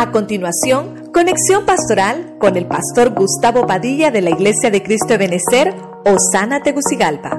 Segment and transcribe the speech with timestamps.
[0.00, 5.18] A continuación, conexión pastoral con el pastor Gustavo Padilla de la Iglesia de Cristo de
[5.18, 5.74] Benecer,
[6.06, 7.36] Osana Tegucigalpa.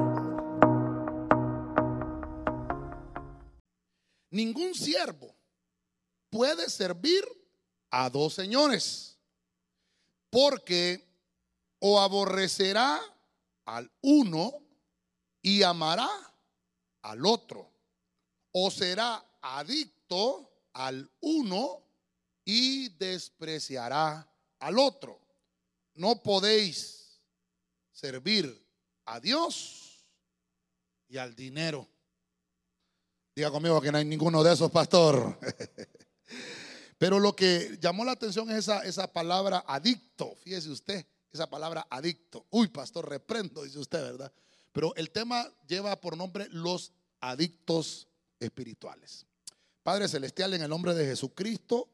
[4.29, 5.35] Ningún siervo
[6.29, 7.23] puede servir
[7.89, 9.17] a dos señores,
[10.29, 11.03] porque
[11.79, 12.99] o aborrecerá
[13.65, 14.53] al uno
[15.41, 16.07] y amará
[17.01, 17.71] al otro,
[18.51, 21.80] o será adicto al uno
[22.45, 24.27] y despreciará
[24.59, 25.19] al otro.
[25.95, 27.19] No podéis
[27.91, 28.65] servir
[29.05, 30.05] a Dios
[31.07, 31.87] y al dinero.
[33.35, 35.37] Diga conmigo que no hay ninguno de esos, pastor.
[36.97, 40.35] Pero lo que llamó la atención es esa, esa palabra adicto.
[40.35, 42.45] Fíjese usted, esa palabra adicto.
[42.49, 44.31] Uy, pastor, reprendo, dice usted, ¿verdad?
[44.71, 48.07] Pero el tema lleva por nombre los adictos
[48.39, 49.25] espirituales.
[49.83, 51.89] Padre Celestial, en el nombre de Jesucristo,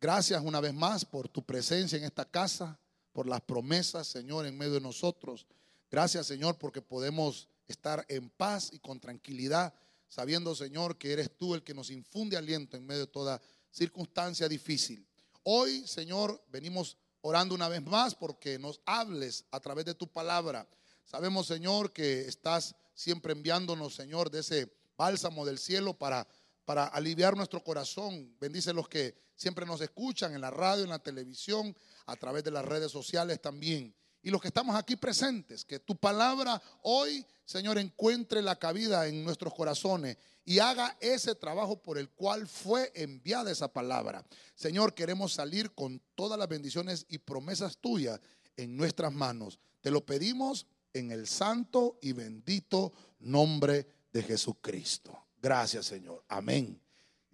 [0.00, 2.78] gracias una vez más por tu presencia en esta casa,
[3.12, 5.46] por las promesas, Señor, en medio de nosotros.
[5.90, 9.74] Gracias, Señor, porque podemos estar en paz y con tranquilidad,
[10.08, 14.48] sabiendo, Señor, que eres tú el que nos infunde aliento en medio de toda circunstancia
[14.48, 15.06] difícil.
[15.42, 20.68] Hoy, Señor, venimos orando una vez más porque nos hables a través de tu palabra.
[21.04, 26.26] Sabemos, Señor, que estás siempre enviándonos, Señor, de ese bálsamo del cielo para,
[26.64, 28.34] para aliviar nuestro corazón.
[28.40, 32.50] Bendice los que siempre nos escuchan en la radio, en la televisión, a través de
[32.50, 33.94] las redes sociales también.
[34.22, 39.22] Y los que estamos aquí presentes, que tu palabra hoy, Señor, encuentre la cabida en
[39.22, 44.26] nuestros corazones y haga ese trabajo por el cual fue enviada esa palabra.
[44.56, 48.20] Señor, queremos salir con todas las bendiciones y promesas tuyas
[48.56, 49.60] en nuestras manos.
[49.80, 55.26] Te lo pedimos en el santo y bendito nombre de Jesucristo.
[55.40, 56.24] Gracias, Señor.
[56.28, 56.85] Amén.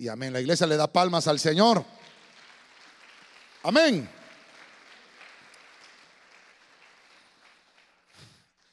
[0.03, 0.33] Y amén.
[0.33, 1.85] La iglesia le da palmas al Señor.
[3.63, 4.11] Amén.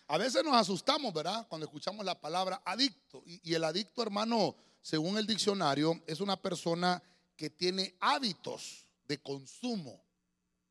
[0.08, 1.46] A veces nos asustamos, ¿verdad?
[1.48, 3.22] Cuando escuchamos la palabra adicto.
[3.28, 7.00] Y, el adicto, hermano, según el diccionario, es una persona
[7.36, 10.04] que tiene hábitos de consumo.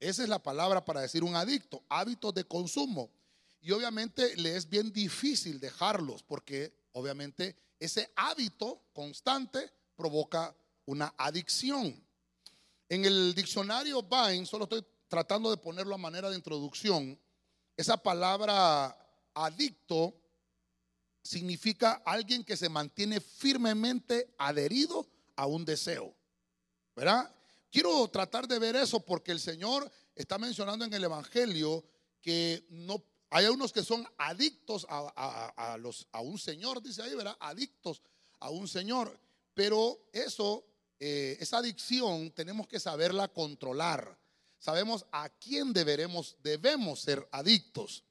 [0.01, 3.13] Esa es la palabra para decir un adicto, hábitos de consumo.
[3.61, 12.01] Y obviamente le es bien difícil dejarlos porque obviamente ese hábito constante provoca una adicción.
[12.89, 17.19] En el diccionario Vine, solo estoy tratando de ponerlo a manera de introducción,
[17.77, 18.97] esa palabra
[19.35, 20.15] adicto
[21.23, 25.07] significa alguien que se mantiene firmemente adherido
[25.37, 26.15] a un deseo.
[26.95, 27.35] ¿Verdad?
[27.71, 31.85] Quiero tratar de ver eso porque el Señor está mencionando en el Evangelio
[32.23, 37.37] que no hay unos que son adictos a, los, a un señor, dice ahí, ¿verdad?
[37.41, 38.03] Adictos
[38.41, 39.19] a un señor.
[39.59, 40.65] Pero eso,
[41.01, 44.17] eh, esa adicción, tenemos que saberla controlar.
[44.57, 48.05] Sabemos a quién deberemos, debemos ser adictos.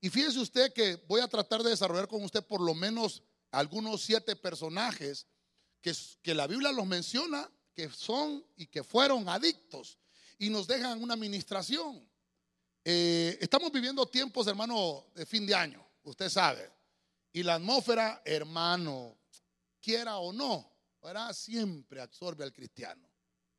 [0.00, 4.02] Y fíjese usted que voy a tratar de desarrollar con usted por lo menos algunos
[4.02, 5.28] siete personajes
[5.80, 9.96] que, la Biblia los menciona, que son y que fueron adictos
[10.38, 12.04] y nos dejan una administración.
[12.84, 16.68] Eh, estamos viviendo tiempos, hermano, de fin de año, usted sabe.
[17.32, 19.16] Y la atmósfera, hermano,
[19.80, 20.69] quiera o no,
[21.32, 23.08] siempre absorbe al cristiano.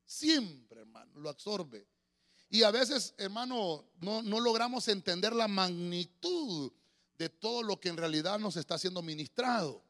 [0.05, 1.87] Siempre, hermano, lo absorbe.
[2.49, 6.71] Y a veces, hermano, no, logramos entender la magnitud
[7.17, 9.81] de todo lo que en realidad nos está siendo ministrado.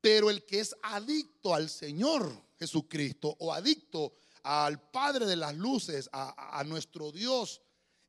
[0.00, 4.14] Pero el que es adicto al Señor Jesucristo o adicto
[4.44, 7.60] al Padre de las Luces, a, nuestro Dios,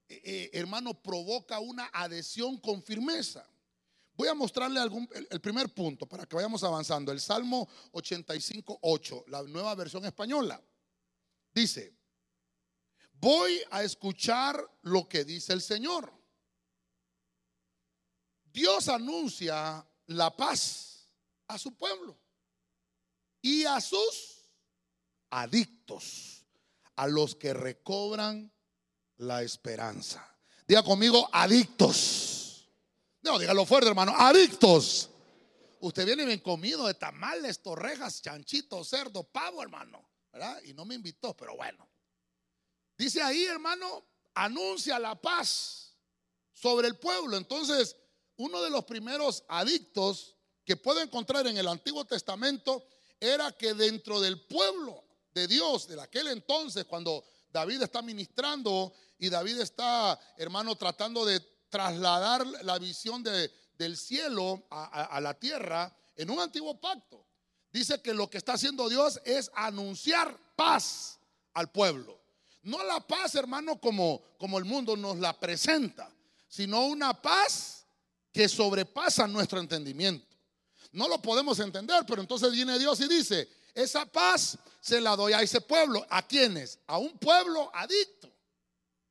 [0.07, 3.50] eh, eh, hermano, provoca una adhesión con firmeza.
[4.13, 7.11] Voy a mostrarle algún, el, el, primer punto para que vayamos avanzando.
[7.11, 10.61] El Salmo 85, 8, la nueva versión española.
[11.53, 11.97] Dice,
[13.13, 16.13] voy a escuchar lo que dice el Señor.
[18.51, 21.09] Dios anuncia la paz
[21.47, 22.19] a su pueblo
[23.41, 24.49] y a sus
[25.29, 26.45] adictos,
[26.95, 28.51] a los que recobran
[29.17, 30.27] la esperanza.
[30.67, 32.30] Diga conmigo, adictos.
[33.21, 35.09] No, dígalo fuerte, hermano, adictos.
[35.79, 40.09] Usted viene bien comido de tamales, torrejas, chanchitos, cerdo, pavo, hermano.
[40.63, 41.89] Y no me invitó, pero bueno.
[42.97, 45.95] Dice ahí, hermano, anuncia la paz
[46.53, 47.37] sobre el pueblo.
[47.37, 47.95] Entonces,
[48.37, 50.35] uno de los primeros adictos
[50.65, 52.85] que puedo encontrar en el Antiguo Testamento
[53.19, 55.03] era que dentro del pueblo
[55.33, 61.39] de Dios de aquel entonces, cuando David está ministrando y David está, hermano, tratando de
[61.71, 67.25] trasladar la visión de, del cielo a, la tierra en un antiguo pacto.
[67.71, 71.17] Dice que lo que está haciendo Dios es anunciar paz
[71.53, 72.21] al pueblo.
[72.63, 76.13] No la paz, hermano, como, como el mundo nos la presenta,
[76.47, 77.85] sino una paz
[78.31, 80.27] que sobrepasa nuestro entendimiento.
[80.91, 85.33] No lo podemos entender, pero entonces viene Dios y dice, esa paz se la doy
[85.33, 86.05] a ese pueblo.
[86.09, 86.77] ¿A quiénes?
[86.85, 88.31] A un pueblo adicto.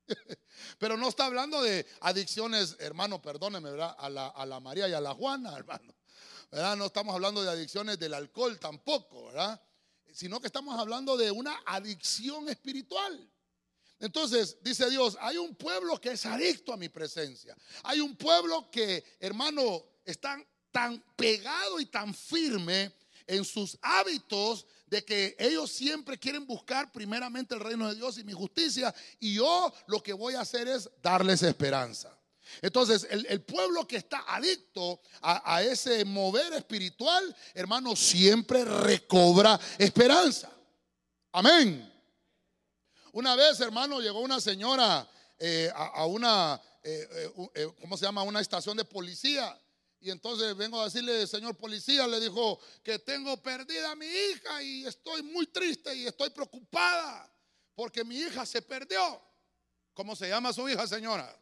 [0.78, 3.94] Pero no está hablando de adicciones, hermano, perdóneme, ¿verdad?
[3.98, 4.08] A
[4.46, 5.94] la, María y a la Juana, hermano.
[6.50, 6.76] ¿verdad?
[6.76, 9.60] No estamos hablando de adicciones del alcohol tampoco, ¿verdad?
[10.12, 13.30] Sino que estamos hablando de una adicción espiritual.
[14.00, 17.56] Entonces, dice Dios, hay un pueblo que es adicto a mi presencia.
[17.84, 20.42] Hay un pueblo que, hermano, está
[20.72, 22.92] tan pegado y tan firme
[23.26, 28.24] en sus hábitos de que ellos siempre quieren buscar primeramente el reino de Dios y
[28.24, 28.92] mi justicia.
[29.20, 32.14] Y yo lo que voy a hacer es darles esperanza.
[32.60, 40.50] Entonces, el, pueblo que está adicto a, ese mover espiritual, hermano, siempre recobra esperanza.
[41.30, 41.88] Amén.
[43.12, 45.08] Una vez, hermano, llegó una señora
[45.38, 48.24] eh, a, una, eh, eh, ¿cómo se llama?
[48.24, 49.56] Una estación de policía.
[50.00, 54.62] Y entonces vengo a decirle, señor policía, le dijo que tengo perdida a mi hija
[54.62, 57.30] y estoy muy triste y estoy preocupada
[57.74, 59.22] porque mi hija se perdió.
[59.92, 61.34] ¿Cómo se llama su hija, señora?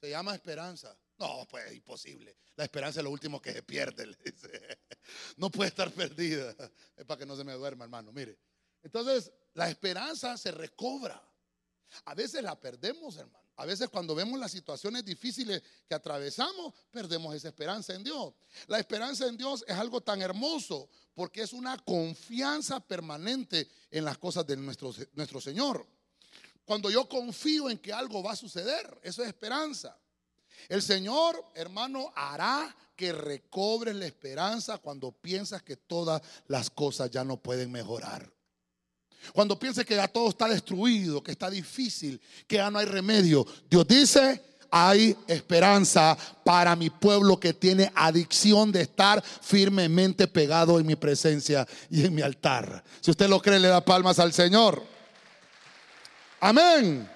[0.00, 0.96] Se llama Esperanza.
[1.18, 2.36] No, pues imposible.
[2.56, 4.16] La esperanza es lo último que se pierde.
[5.36, 6.52] No puede estar perdida.
[6.96, 8.12] Es para que no se me duerma, hermano.
[8.12, 8.36] Mire.
[8.82, 11.22] Entonces, la esperanza se recobra.
[12.06, 13.45] A veces la perdemos, hermano.
[13.56, 18.34] A veces cuando vemos las situaciones difíciles que atravesamos, perdemos esa esperanza en Dios.
[18.66, 24.18] La esperanza en Dios es algo tan hermoso porque es una confianza permanente en las
[24.18, 25.86] cosas de nuestro, nuestro Señor.
[26.66, 29.96] Cuando yo confío en que algo va a suceder, eso es esperanza.
[30.68, 37.24] El Señor, hermano, hará que recobres la esperanza cuando piensas que todas las cosas ya
[37.24, 38.35] no pueden mejorar.
[39.32, 43.46] Cuando piense que ya todo está destruido, que está difícil, que ya no hay remedio,
[43.68, 50.86] Dios dice, hay esperanza para mi pueblo que tiene adicción de estar firmemente pegado en
[50.86, 52.82] mi presencia y en mi altar.
[53.00, 54.82] Si usted lo cree, le da palmas al Señor.
[56.40, 57.08] Amén.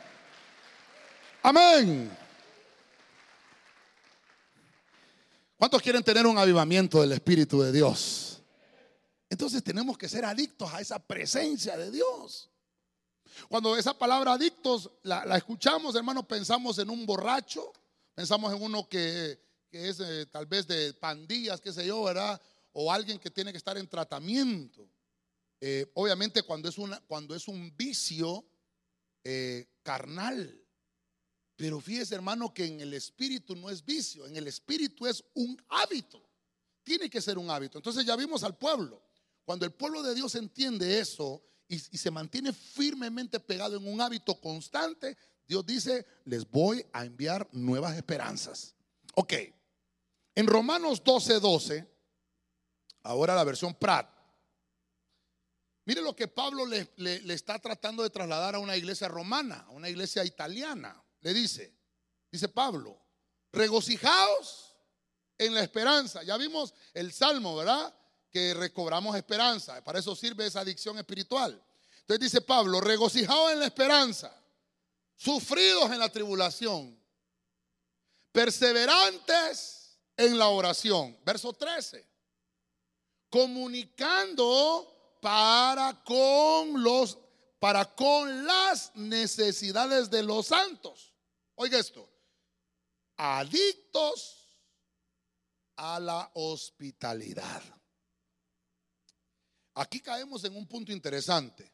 [1.43, 2.11] Amén.
[5.59, 8.30] ¿Cuántos quieren tener un avivamiento del Espíritu de Dios?
[9.31, 12.51] Entonces tenemos que ser adictos a esa presencia de Dios.
[13.49, 17.73] Cuando esa palabra adictos la, escuchamos, hermano, pensamos en un borracho,
[18.13, 19.41] pensamos en uno que,
[19.71, 22.43] es eh, tal vez de pandillas, qué sé yo, ¿verdad?
[22.73, 24.91] O alguien que tiene que estar en tratamiento.
[25.61, 28.45] Eh, obviamente cuando es, una, cuando es un vicio
[29.23, 30.61] eh, carnal.
[31.55, 35.57] Pero fíjese, hermano, que en el espíritu no es vicio, en el espíritu es un
[35.69, 36.21] hábito.
[36.83, 37.79] Tiene que ser un hábito.
[37.79, 39.10] Entonces ya vimos al pueblo.
[39.51, 44.41] Cuando el pueblo de Dios entiende eso y, se mantiene firmemente pegado en un hábito
[44.41, 48.77] constante, Dios dice, les voy a enviar nuevas esperanzas.
[49.17, 49.33] Ok,
[50.37, 51.85] en Romanos 12, 12,
[53.03, 54.09] ahora la versión Prat,
[55.85, 59.71] mire lo que Pablo le, le, está tratando de trasladar a una iglesia romana, a
[59.71, 61.03] una iglesia italiana.
[61.23, 61.75] Le dice,
[62.31, 63.03] dice Pablo,
[63.51, 64.77] regocijaos
[65.39, 66.23] en la esperanza.
[66.23, 67.93] Ya vimos el salmo, ¿verdad?
[68.31, 69.83] Que recobramos esperanza.
[69.83, 71.63] Para eso sirve esa adicción espiritual.
[72.01, 74.35] Entonces dice Pablo, regocijados en la esperanza,
[75.17, 76.99] sufridos en la tribulación,
[78.33, 81.19] perseverantes en la oración.
[81.25, 82.09] Verso 13.
[83.29, 87.19] Comunicando para con los
[87.59, 91.15] para con las necesidades de los santos.
[91.55, 92.09] Oiga esto.
[93.19, 94.49] Adictos
[95.77, 97.63] a la hospitalidad.
[99.81, 101.73] Aquí caemos en un punto interesante.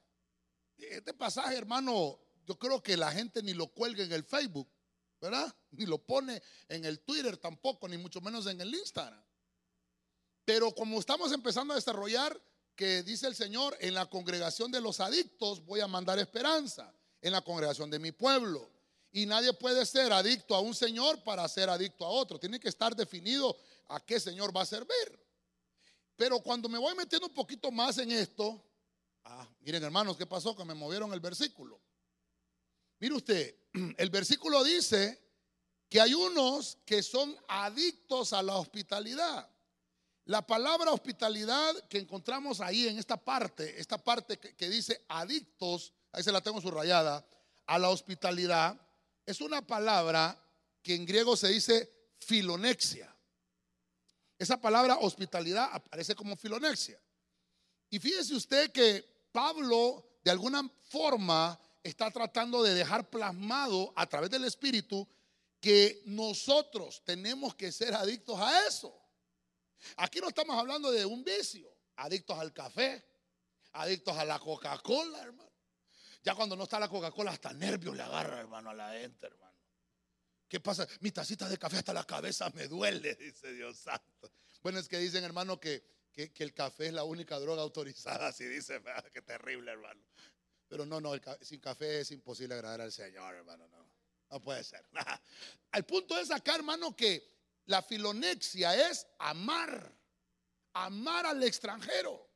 [0.78, 4.68] Este pasaje, hermano, yo creo que la gente ni lo cuelga en el Facebook,
[5.20, 5.52] ¿verdad?
[5.72, 9.20] Ni lo pone en el Twitter tampoco, ni mucho menos en el Instagram.
[10.44, 12.40] Pero como estamos empezando a desarrollar,
[12.76, 17.32] que dice el Señor, en la congregación de los adictos voy a mandar esperanza, en
[17.32, 18.70] la congregación de mi pueblo.
[19.10, 22.38] Y nadie puede ser adicto a un Señor para ser adicto a otro.
[22.38, 23.56] Tiene que estar definido
[23.88, 25.25] a qué Señor va a servir.
[26.16, 28.62] Pero cuando me voy metiendo un poquito más en esto,
[29.24, 30.56] ah, miren hermanos, ¿qué pasó?
[30.56, 31.80] Que me movieron el versículo.
[32.98, 33.54] Mire usted,
[33.98, 35.22] el versículo dice
[35.88, 39.48] que hay unos que son adictos a la hospitalidad.
[40.24, 45.92] La palabra hospitalidad que encontramos ahí en esta parte, esta parte que, que dice adictos,
[46.10, 47.24] ahí se la tengo subrayada,
[47.66, 48.80] a la hospitalidad,
[49.24, 50.40] es una palabra
[50.82, 53.15] que en griego se dice filonexia.
[54.38, 57.00] Esa palabra hospitalidad aparece como filonexia.
[57.88, 64.30] Y fíjese usted que Pablo, de alguna forma, está tratando de dejar plasmado a través
[64.30, 65.08] del Espíritu
[65.60, 68.94] que nosotros tenemos que ser adictos a eso.
[69.96, 73.04] Aquí no estamos hablando de un vicio, adictos al café,
[73.72, 75.50] adictos a la Coca-Cola, hermano.
[76.22, 79.55] Ya cuando no está la Coca-Cola, hasta nervios le agarra, hermano, a la gente, hermano.
[80.48, 80.86] ¿Qué pasa?
[81.00, 84.32] Mi tacita de café hasta la cabeza me duele, dice Dios santo.
[84.62, 88.44] Bueno, es que dicen, hermano, que, que, el café es la única droga autorizada, así
[88.44, 88.80] dice,
[89.12, 90.02] qué terrible, hermano.
[90.68, 93.86] Pero no, no, sin café es imposible agradar al Señor, hermano, no.
[94.28, 94.84] No puede ser.
[95.72, 97.36] El punto es acá, hermano, que
[97.66, 99.96] la filonexia es amar,
[100.72, 102.28] amar al extranjero.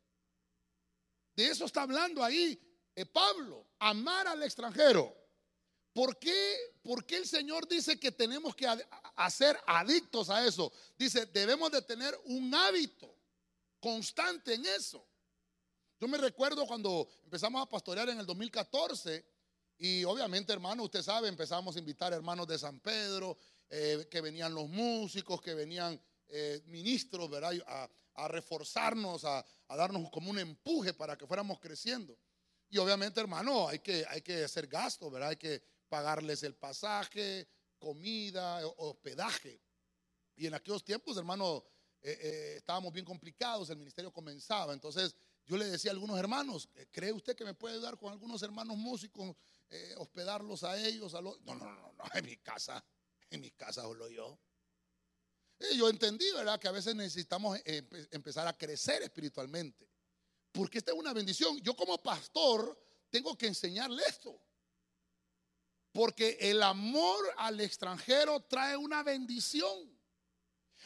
[1.35, 2.61] De eso está hablando ahí
[2.95, 5.17] eh, Pablo, amar al extranjero.
[5.92, 8.66] ¿Por qué, ¿Por qué el Señor dice que tenemos que
[9.16, 10.73] hacer adictos a eso?
[10.97, 13.14] Dice, debemos de tener un hábito
[13.80, 15.04] constante en eso.
[16.00, 19.25] Yo me recuerdo cuando empezamos a pastorear en el 2014
[19.78, 23.37] y obviamente, hermano, usted sabe, empezamos a invitar hermanos de San Pedro,
[23.68, 27.52] eh, que venían los músicos, que venían eh, ministros, ¿verdad?
[28.14, 32.18] A, reforzarnos, a, darnos como un empuje para que fuéramos creciendo.
[32.68, 35.30] Y obviamente, hermano, hay que, hay que hacer gasto, ¿verdad?
[35.30, 37.47] Hay que pagarles el pasaje,
[37.78, 39.61] comida, hospedaje.
[40.37, 41.62] Y en aquellos tiempos, hermano,
[42.00, 44.73] eh, estábamos bien complicados, el ministerio comenzaba.
[44.73, 48.42] Entonces, yo le decía a algunos hermanos, ¿cree usted que me puede ayudar con algunos
[48.42, 49.37] hermanos músicos,
[49.68, 51.12] eh, hospedarlos a ellos?
[51.14, 51.40] A los...
[51.42, 52.82] No, no, no, no, en mi casa,
[53.28, 54.38] en mi casa solo yo.
[55.73, 56.59] Y yo entendí, ¿verdad?
[56.59, 59.87] Que a veces necesitamos eh, empezar a crecer espiritualmente.
[60.52, 61.59] Porque esta es una bendición.
[61.61, 62.78] Yo como pastor
[63.11, 64.40] tengo que enseñarle esto.
[65.92, 69.99] Porque el amor al extranjero trae una bendición.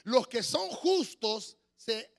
[0.05, 2.15] Los que son justos se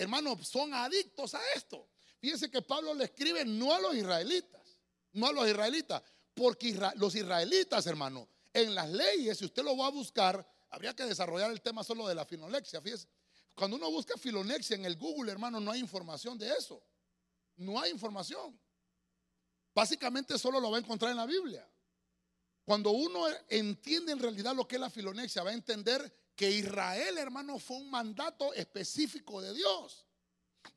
[0.00, 1.88] hermanos, son adictos a esto.
[2.18, 4.78] Fíjense que Pablo le escribe no a los israelitas,
[5.12, 6.02] no a los israelitas,
[6.34, 11.04] porque los israelitas, hermano, en las leyes, si usted lo va a buscar, habría que
[11.04, 12.82] desarrollar el tema solo de la filonexia.
[13.54, 16.82] Cuando uno busca filonexia en el Google, hermano, no hay información de eso.
[17.56, 18.58] No hay información.
[19.74, 21.69] Básicamente solo lo va a encontrar en la Biblia.
[22.70, 27.18] Cuando uno entiende en realidad lo que es la filonexia, va a entender que Israel,
[27.18, 30.06] hermano, fue un mandato específico de Dios.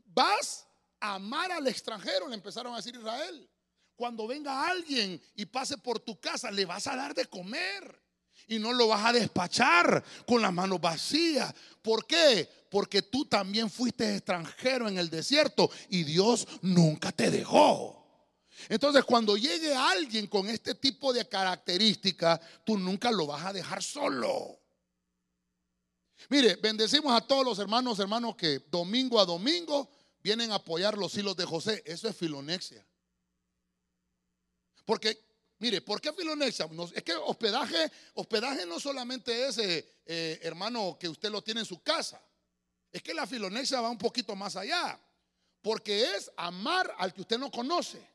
[0.03, 0.65] Vas
[0.99, 3.47] a amar al extranjero, le empezaron a decir Israel.
[3.95, 8.01] Cuando venga alguien y pase por tu casa, le vas a dar de comer.
[8.47, 11.53] Y no lo vas a despachar con las manos vacías.
[11.83, 12.49] ¿Por qué?
[12.71, 18.02] Porque tú también fuiste extranjero en el desierto y Dios nunca te dejó.
[18.69, 23.81] Entonces, cuando llegue alguien con este tipo de características, tú nunca lo vas a dejar
[23.83, 24.59] solo.
[26.29, 29.89] Mire, bendecimos a todos los hermanos, hermanos que domingo a domingo
[30.21, 31.83] vienen a apoyar los hilos de José.
[31.85, 32.85] Eso es filonexia.
[34.85, 35.17] Porque,
[35.59, 36.69] mire, ¿por qué filonexia?
[36.93, 41.65] es que hospedaje, hospedaje no solamente es, eh, eh, hermano, que usted lo tiene en
[41.65, 42.21] su casa.
[42.91, 44.99] Es que la filonexia va un poquito más allá.
[45.61, 48.12] Porque es amar al que usted no conoce.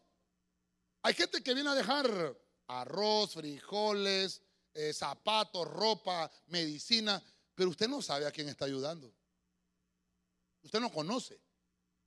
[1.03, 2.37] Hay gente que viene a dejar
[2.67, 4.43] arroz, frijoles,
[4.75, 7.23] eh, zapatos, ropa, medicina
[7.59, 9.13] pero usted no sabe a quién está ayudando.
[10.63, 11.43] Usted no conoce.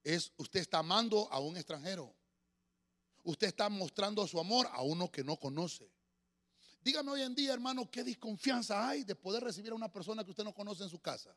[0.01, 2.15] Es usted está amando a un extranjero.
[3.23, 5.91] Usted está mostrando su amor a uno que no conoce.
[6.79, 10.31] Dígame hoy en día, hermano, qué desconfianza hay de poder recibir a una persona que
[10.31, 11.35] usted no conoce en su casa.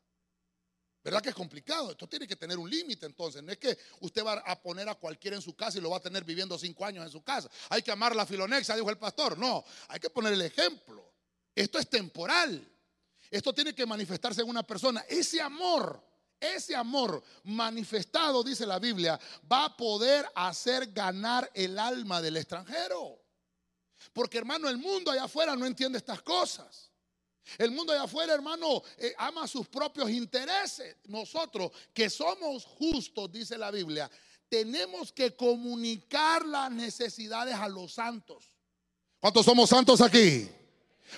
[1.05, 1.91] ¿Verdad que es complicado?
[1.91, 3.43] Esto tiene que tener un límite entonces.
[3.43, 5.99] No es que usted va a poner a cualquiera en su casa y lo va
[5.99, 7.51] a tener viviendo cinco años en su casa.
[7.69, 9.37] Hay que amar la filonexa, dijo el pastor.
[9.37, 11.13] No, hay que poner el ejemplo.
[11.55, 12.67] Esto es temporal.
[13.31, 15.05] Esto tiene que manifestarse en una persona.
[15.07, 16.03] Ese amor,
[16.41, 19.21] ese amor manifestado, dice la Biblia,
[19.51, 23.21] va a poder hacer ganar el alma del extranjero.
[24.15, 26.94] Porque hermano, el mundo allá afuera no entiende estas cosas.
[27.59, 30.97] El mundo allá afuera, hermano, eh, ama sus propios intereses.
[31.07, 34.11] Nosotros, que somos justos, dice la Biblia,
[34.49, 38.45] tenemos que comunicar las necesidades a los santos.
[39.21, 40.49] ¿Cuántos somos santos aquí?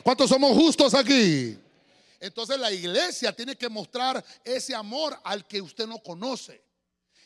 [0.02, 1.58] ¿Cuántos somos justos aquí?
[2.20, 6.62] Entonces la iglesia tiene que mostrar ese amor al que usted no conoce.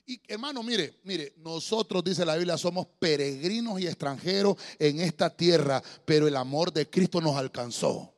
[0.07, 5.83] Y hermano, mire, mire, nosotros, dice la Biblia, somos peregrinos y extranjeros en esta tierra,
[6.05, 8.13] pero el amor de Cristo nos alcanzó.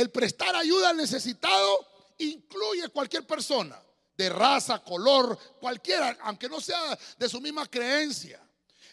[0.00, 3.78] El prestar ayuda al necesitado incluye cualquier persona,
[4.16, 8.40] de raza, color, cualquiera, aunque no sea de su misma creencia.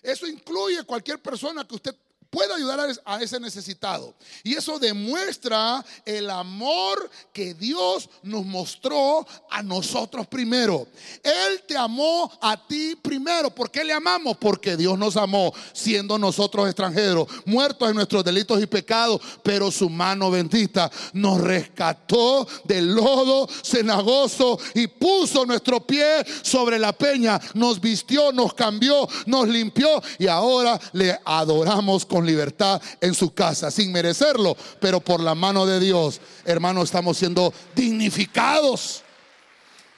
[0.01, 1.95] Eso incluye cualquier persona que usted
[2.29, 4.13] puede ayudar a ese necesitado.
[4.43, 10.87] Y eso demuestra el amor que Dios nos mostró a nosotros primero.
[11.23, 13.49] Él te amó a ti primero.
[13.49, 14.37] ¿Por qué le amamos?
[14.37, 19.89] Porque Dios nos amó siendo nosotros extranjeros, muertos en nuestros delitos y pecados, pero su
[19.89, 27.79] mano bendita nos rescató del lodo cenagoso y puso nuestro pie sobre la peña, nos
[27.79, 33.91] vistió, nos cambió, nos limpió y ahora le adoramos con libertad en su casa, sin
[33.91, 39.01] merecerlo, pero por la mano de Dios, hermano, estamos siendo dignificados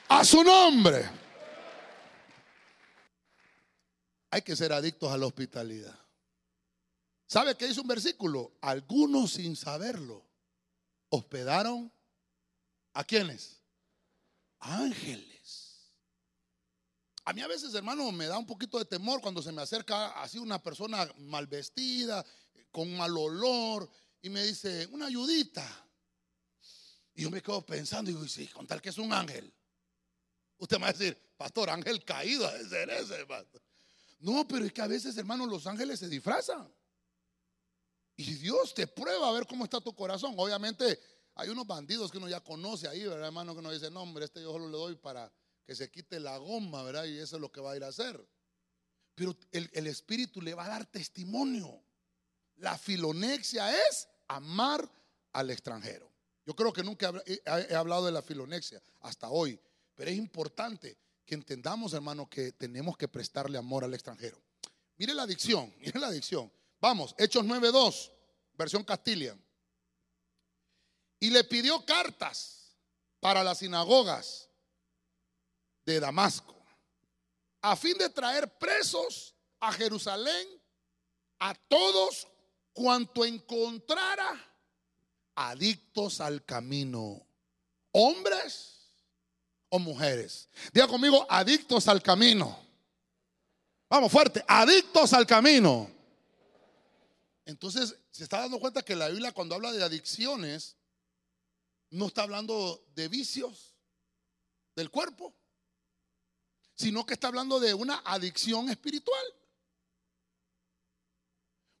[0.08, 1.10] a su nombre.
[4.30, 5.98] Hay que ser adictos a la hospitalidad.
[7.26, 8.52] ¿Sabe qué dice un versículo?
[8.60, 10.24] Algunos sin saberlo
[11.10, 11.92] hospedaron
[12.94, 13.60] a quienes?
[14.58, 15.29] Ángeles.
[17.30, 20.20] A mí a veces, hermano, me da un poquito de temor cuando se me acerca
[20.20, 22.26] así una persona mal vestida,
[22.72, 23.88] con mal olor,
[24.20, 25.64] y me dice, una ayudita.
[27.14, 29.54] Y yo me quedo pensando y digo, sí, con tal que es un ángel.
[30.58, 33.46] Usted me va a decir, pastor, ángel caído de ser ese, hermano.
[34.18, 36.68] No, pero es que a veces, hermano, los ángeles se disfrazan.
[38.16, 40.34] Y Dios te prueba a ver cómo está tu corazón.
[40.36, 40.98] Obviamente,
[41.36, 43.52] hay unos bandidos que uno ya conoce ahí, ¿verdad, hermano?
[43.52, 45.32] Que uno dice, no, hombre, este yo solo le doy para
[45.64, 47.04] que se quite la goma, ¿verdad?
[47.04, 48.26] Y eso es lo que va a ir a hacer.
[49.14, 51.82] Pero el, Espíritu le va a dar testimonio.
[52.56, 54.90] La filonexia es amar
[55.32, 56.10] al extranjero.
[56.46, 59.60] Yo creo que nunca he, hablado de la filonexia hasta hoy,
[59.94, 64.40] pero es importante que entendamos, hermano, que tenemos que prestarle amor al extranjero.
[64.96, 66.50] Mire la adicción, mire la adicción.
[66.80, 68.10] Vamos, Hechos 9.2,
[68.54, 69.36] versión Castilla.
[71.18, 72.74] Y le pidió cartas
[73.20, 74.49] para las sinagogas
[75.94, 76.56] de Damasco,
[77.62, 80.48] a fin de traer presos a Jerusalén
[81.38, 82.26] a todos
[82.72, 84.46] cuanto encontrara
[85.34, 87.26] adictos al camino,
[87.92, 88.80] hombres
[89.68, 90.48] o mujeres.
[90.72, 92.58] Diga conmigo, adictos al camino.
[93.88, 95.90] Vamos fuerte, adictos al camino.
[97.44, 100.76] Entonces, se está dando cuenta que la Biblia cuando habla de adicciones,
[101.90, 103.74] no está hablando de vicios
[104.76, 105.34] del cuerpo,
[106.80, 109.22] sino que está hablando de una adicción espiritual.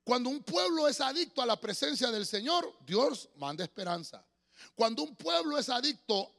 [0.04, 4.22] Cuando un pueblo es adicto a la presencia del Señor, Dios manda esperanza.
[4.74, 6.34] Cuando un pueblo es adicto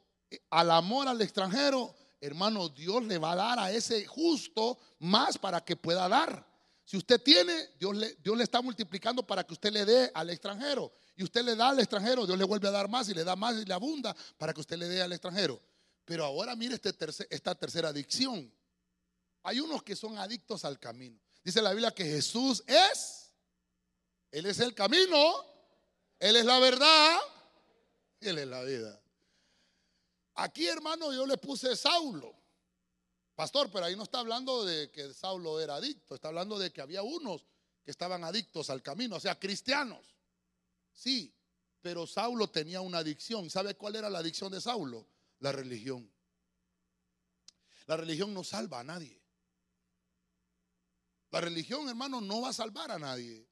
[0.50, 5.64] al amor al extranjero, hermano, Dios le va a dar a ese justo más para
[5.64, 6.46] que pueda dar.
[6.84, 10.30] Si usted tiene, Dios le, Dios le está multiplicando para que usted le dé al
[10.30, 10.92] extranjero.
[11.16, 13.34] Y usted le da al extranjero, Dios le vuelve a dar más y le da
[13.34, 15.60] más y le abunda para que usted le dé al extranjero.
[16.12, 16.94] Pero ahora mire este
[17.30, 18.52] esta tercera adicción.
[19.44, 21.18] Hay unos que son adictos al camino.
[21.42, 23.32] Dice la Biblia que Jesús es,
[24.30, 25.16] Él es el camino,
[26.18, 27.18] Él es la verdad,
[28.20, 29.00] Él es la vida.
[30.34, 32.36] Aquí, hermano, yo le puse Saulo.
[33.34, 36.82] Pastor, pero ahí no está hablando de que Saulo era adicto, está hablando de que
[36.82, 37.46] había unos
[37.82, 40.14] que estaban adictos al camino, o sea, cristianos.
[40.92, 41.34] Sí,
[41.80, 43.48] pero Saulo tenía una adicción.
[43.48, 45.06] ¿Sabe cuál era la adicción de Saulo?
[45.42, 46.08] La religión.
[47.86, 49.20] La religión no salva a nadie.
[51.32, 53.44] La religión, hermano, no va a salvar a nadie.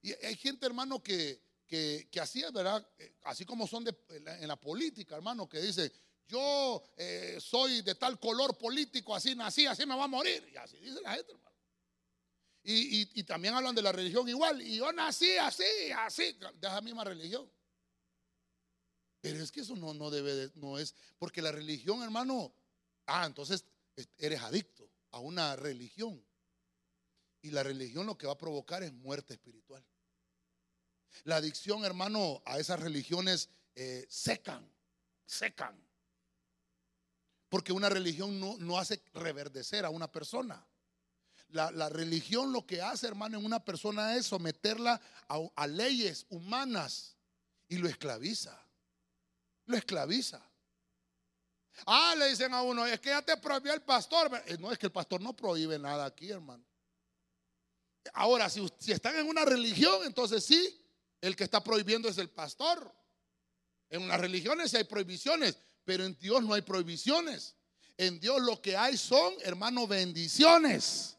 [0.00, 2.86] Y hay gente, hermano, que, que, así es, ¿verdad?
[2.98, 5.90] Eh, así como son en la política, hermano, que dice,
[6.28, 10.48] yo eh, soy de tal color político, así nací, así me va a morir.
[10.52, 11.56] Y así dice la gente, hermano.
[12.62, 14.62] Y, y, también hablan de la religión igual.
[14.62, 15.64] Y yo nací así,
[15.98, 17.50] así, de esa misma religión.
[19.24, 22.52] Pero es que eso no, no debe, no es, porque la religión, hermano,
[23.06, 23.64] ah, entonces
[24.18, 26.22] eres adicto a una religión.
[27.40, 29.82] Y la religión lo que va a provocar es muerte espiritual.
[31.22, 34.70] La adicción, hermano, a esas religiones eh, secan,
[35.24, 35.74] secan.
[37.48, 40.66] Porque una religión no, hace reverdecer a una persona.
[41.48, 47.16] La, religión lo que hace, hermano, en una persona es someterla a, a leyes humanas
[47.68, 48.63] y lo esclaviza.
[49.66, 50.42] Lo esclaviza.
[51.86, 54.30] Ah, le dicen a uno, es que ya te prohibió el pastor.
[54.46, 56.64] Eh, no, es que el pastor no prohíbe nada aquí, hermano.
[58.12, 60.80] Ahora, si, si están en una religión, entonces sí,
[61.20, 62.94] el que está prohibiendo es el pastor.
[63.88, 67.56] En unas religiones sí hay prohibiciones, pero en Dios no hay prohibiciones.
[67.96, 71.16] En Dios lo que hay son, hermano, bendiciones.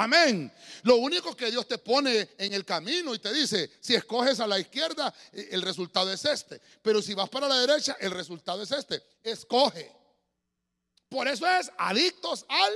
[0.00, 0.50] Amén.
[0.84, 4.46] Lo único que Dios te pone en el camino y te dice, si escoges a
[4.46, 6.58] la izquierda, eh, el resultado es este.
[6.80, 9.02] Pero si vas para la derecha, el resultado es este.
[9.22, 9.94] Escoge.
[11.06, 12.72] Por eso es adictos al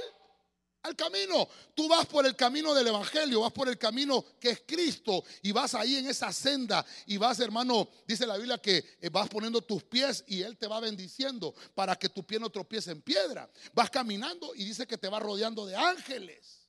[0.83, 1.49] al camino.
[1.75, 5.51] Tú vas por el camino del Evangelio, vas por el camino que es Cristo y
[5.51, 9.63] vas ahí en esa senda y vas, hermano, dice la Biblia que eh, vas poniendo
[9.63, 13.51] tus pies y Él te va bendiciendo para que tu pie no tropiece en piedra.
[13.73, 16.64] Vas caminando y dice que te va rodeando de ángeles.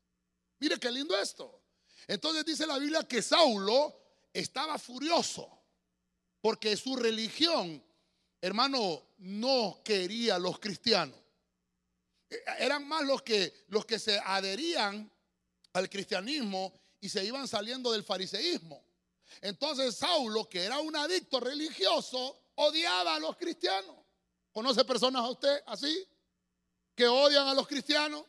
[0.59, 1.61] Mire qué lindo esto.
[2.07, 3.95] Entonces dice la Biblia que Saulo
[4.33, 5.49] estaba furioso
[6.41, 7.83] porque su religión,
[8.39, 11.17] hermano, no quería los cristianos.
[12.29, 15.11] Eh, eran más los que, los que se adherían
[15.73, 18.83] al cristianismo y se iban saliendo del fariseísmo.
[19.41, 23.95] Entonces Saulo, que era un adicto religioso, odiaba a los cristianos.
[24.51, 26.07] ¿Conoce personas a usted así?
[26.93, 28.23] Que odian a los cristianos.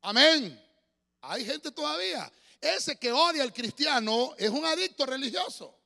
[0.00, 0.67] Amén.
[1.28, 2.30] Hay gente todavía.
[2.60, 5.78] Ese que odia al cristiano es un adicto religioso.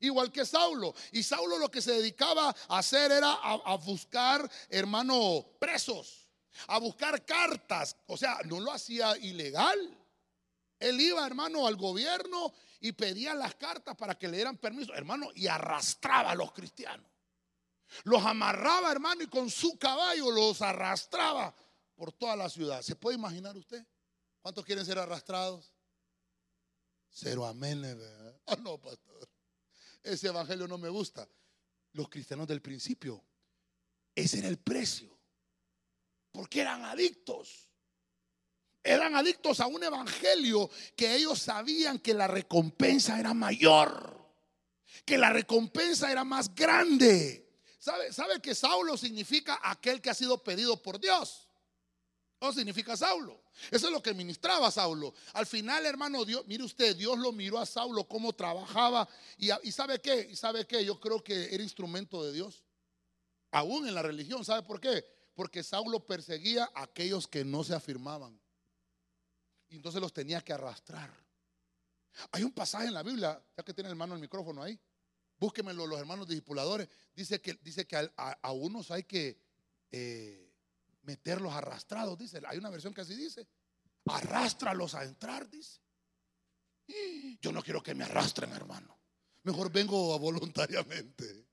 [0.00, 0.94] Igual que Saulo.
[1.12, 6.24] Y Saulo lo que se dedicaba a hacer era a, buscar, hermano, presos
[6.66, 7.96] a buscar cartas.
[8.06, 9.96] O sea, no lo hacía ilegal.
[10.78, 15.30] Él iba, hermano, al gobierno y pedía las cartas para que le dieran permiso, hermano,
[15.34, 17.06] y arrastraba a los cristianos.
[18.04, 21.54] Los amarraba, hermano, y con su caballo los arrastraba
[21.94, 22.82] por toda la ciudad.
[22.82, 23.84] ¿Se puede imaginar usted?
[24.40, 25.72] ¿Cuántos quieren ser arrastrados?
[27.10, 27.82] Cero amén.
[28.46, 29.28] Ah, no, pastor.
[30.02, 31.28] Ese evangelio no me gusta.
[31.92, 33.22] Los cristianos del principio,
[34.14, 35.18] ese era el precio
[36.38, 37.68] porque eran adictos.
[38.82, 44.16] Eran adictos a un evangelio que ellos sabían que la recompensa era mayor,
[45.04, 47.44] que la recompensa era más grande.
[47.80, 51.48] ¿Sabe, ¿Sabe que Saulo significa aquel que ha sido pedido por Dios?
[52.40, 53.42] No significa Saulo.
[53.70, 55.14] Eso es lo que ministraba Saulo.
[55.32, 59.08] Al final, hermano, Dios, mire usted, Dios lo miró a Saulo cómo trabajaba.
[59.36, 62.62] Y, y sabe qué, y sabe qué, yo creo que era instrumento de Dios.
[63.50, 65.04] Aún en la religión, ¿sabe por qué?
[65.34, 68.38] Porque Saulo perseguía a aquellos que no se afirmaban.
[69.68, 71.10] Y entonces los tenía que arrastrar.
[72.32, 74.78] Hay un pasaje en la Biblia, ya que tiene hermano el micrófono ahí.
[75.38, 76.88] Búsquemelo los hermanos discipuladores.
[77.14, 79.38] Dice que, dice que a, unos hay que
[79.92, 80.47] eh,
[81.08, 82.40] meterlos arrastrados, dice.
[82.46, 83.48] Hay una versión que así dice.
[84.04, 85.80] Arrástralos a entrar, dice.
[87.40, 88.98] Yo no quiero que me arrastren, hermano.
[89.42, 91.48] Mejor vengo voluntariamente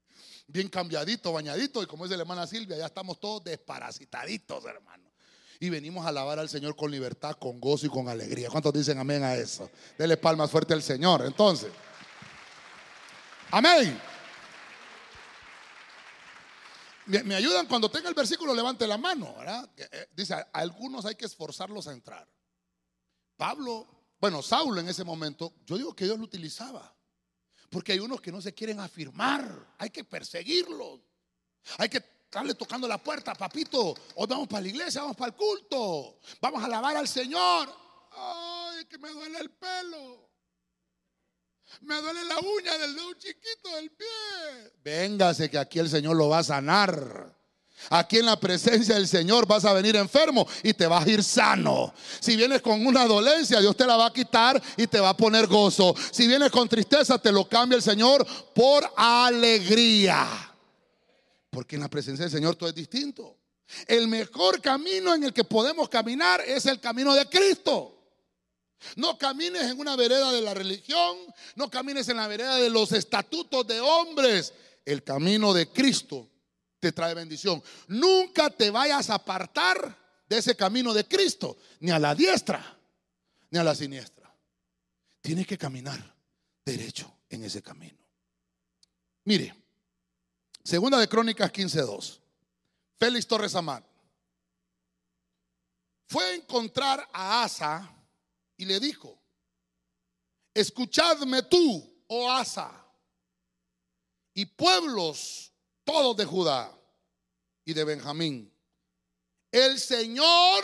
[0.47, 5.11] bien cambiadito, bañadito, y como dice la hermana Silvia, ya estamos todos desparasitaditos, hermano.
[5.59, 8.49] Y venimos a alabar al Señor con libertad, con gozo y con alegría.
[8.49, 9.71] ¿Cuántos dicen amén a eso?
[9.97, 11.25] Dele palmas fuerte al Señor.
[11.25, 11.71] Entonces,
[13.51, 13.99] amén.
[17.07, 19.69] Me, ayudan cuando tenga el versículo, levante la mano, ¿verdad?
[19.77, 22.27] Eh, dice, a algunos hay que esforzarlos a entrar.
[23.37, 23.87] Pablo,
[24.19, 26.95] bueno, Saulo en ese momento, yo digo que Dios lo utilizaba.
[27.69, 29.75] Porque hay unos que no se quieren afirmar.
[29.77, 31.01] Hay que perseguirlos.
[31.77, 33.93] Hay que estarle tocando la puerta, papito.
[34.15, 36.19] Hoy vamos para la iglesia, vamos para el culto.
[36.41, 37.69] Vamos a alabar al Señor.
[38.11, 40.29] Ay, que me duele el pelo.
[41.81, 44.71] Me duele la uña del dedo chiquito del pie.
[44.83, 47.35] Véngase que aquí el Señor lo va a sanar.
[47.89, 51.23] Aquí en la presencia del Señor vas a venir enfermo y te vas a ir
[51.23, 51.93] sano.
[52.19, 55.17] Si vienes con una dolencia, Dios te la va a quitar y te va a
[55.17, 55.93] poner gozo.
[56.11, 60.27] Si vienes con tristeza, te lo cambia el Señor por alegría.
[61.49, 63.37] Porque en la presencia del Señor todo es distinto.
[63.87, 67.94] El mejor camino en el que podemos caminar es el camino de Cristo.
[68.95, 71.17] No camines en una vereda de la religión,
[71.55, 74.53] no camines en la vereda de los estatutos de hombres.
[74.85, 76.29] El camino de Cristo
[76.79, 77.63] te trae bendición.
[77.87, 82.77] Nunca te vayas a apartar de ese camino de Cristo, ni a la diestra,
[83.49, 84.33] ni a la siniestra.
[85.21, 86.15] Tienes que caminar
[86.63, 87.97] derecho en ese camino.
[89.23, 89.55] Mire,
[90.63, 92.19] segunda de Crónicas 15:2.
[92.97, 93.83] Félix Torres Amar
[96.07, 97.91] fue a encontrar a Asa
[98.57, 99.21] y le dijo:
[100.53, 102.71] Escuchadme tú, oh Asa,
[104.33, 105.51] y pueblos
[105.83, 106.71] todos de Judá
[107.63, 108.51] y de Benjamín.
[109.51, 110.63] El Señor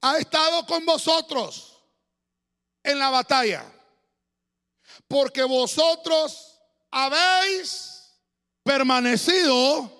[0.00, 1.82] ha estado con vosotros
[2.82, 3.64] en la batalla,
[5.08, 8.14] porque vosotros habéis
[8.62, 9.90] permanecido,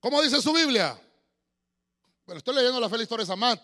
[0.00, 1.00] ¿cómo dice su Biblia?
[2.24, 3.62] Bueno, estoy leyendo la feliz Torres Amat.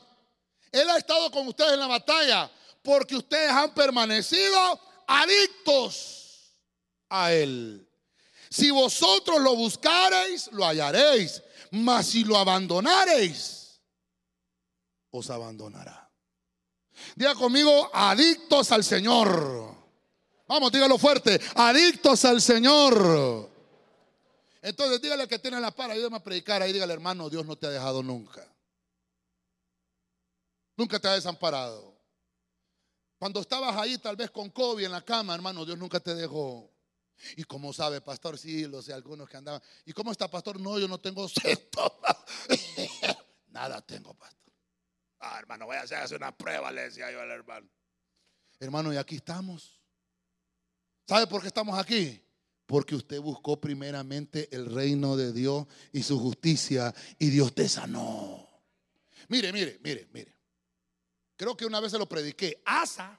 [0.74, 2.50] Él ha estado con ustedes en la batalla
[2.82, 4.58] porque ustedes han permanecido
[5.06, 6.52] adictos
[7.08, 7.88] a Él.
[8.50, 11.40] Si vosotros lo buscareis, lo hallaréis.
[11.70, 13.80] Mas si lo abandonareis,
[15.10, 16.10] os abandonará.
[17.14, 19.76] Diga conmigo, adictos al Señor.
[20.48, 23.48] Vamos, dígalo fuerte, adictos al Señor.
[24.60, 27.68] Entonces dígale que tiene la para, ayúdame a predicar ahí, dígale hermano, Dios no te
[27.68, 28.44] ha dejado nunca.
[30.76, 31.94] Nunca te ha desamparado.
[33.18, 36.70] Cuando estabas ahí tal vez con COVID en la cama, hermano, Dios nunca te dejó.
[37.36, 38.36] ¿Y cómo sabe, pastor?
[38.36, 39.62] Sí, lo sé, algunos que andaban.
[39.84, 40.60] ¿Y cómo está, pastor?
[40.60, 42.00] No, yo no tengo sexto.
[43.48, 44.52] Nada tengo, pastor.
[45.20, 47.68] Ah, hermano, voy a hacer una prueba, le decía yo al hermano.
[48.58, 49.80] Hermano, y aquí estamos.
[51.06, 52.20] ¿Sabe por qué estamos aquí?
[52.66, 58.48] Porque usted buscó primeramente el reino de Dios y su justicia y Dios te sanó.
[59.28, 60.34] Mire, mire, mire, mire.
[61.36, 62.62] Creo que una vez se lo prediqué.
[62.64, 63.18] Asa.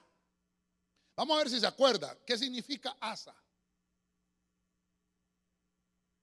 [1.16, 2.18] Vamos a ver si se acuerda.
[2.26, 3.34] ¿Qué significa asa?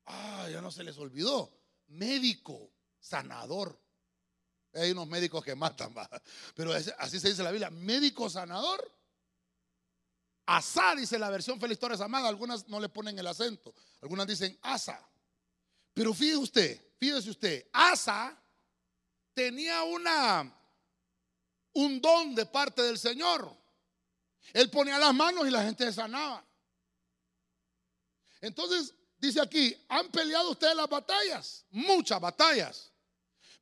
[0.06, 1.51] Ah, ya no se les olvidó.
[1.88, 3.79] Médico, sanador.
[4.73, 5.93] Hay unos médicos que matan,
[6.56, 7.69] pero así se dice la Biblia.
[7.69, 8.91] Médico sanador.
[10.45, 12.27] Asa, dice la versión Feliz Torres Amada.
[12.27, 13.73] Algunas no le ponen el acento.
[14.01, 15.08] Algunas dicen asa.
[15.93, 18.36] Pero fíjese usted, fíjese usted, Asa
[19.34, 20.51] tenía una,
[21.73, 23.55] un don de parte del Señor.
[24.53, 26.45] Él ponía las manos y la gente se sanaba.
[28.41, 32.91] Entonces, dice aquí, han peleado ustedes las batallas, muchas batallas.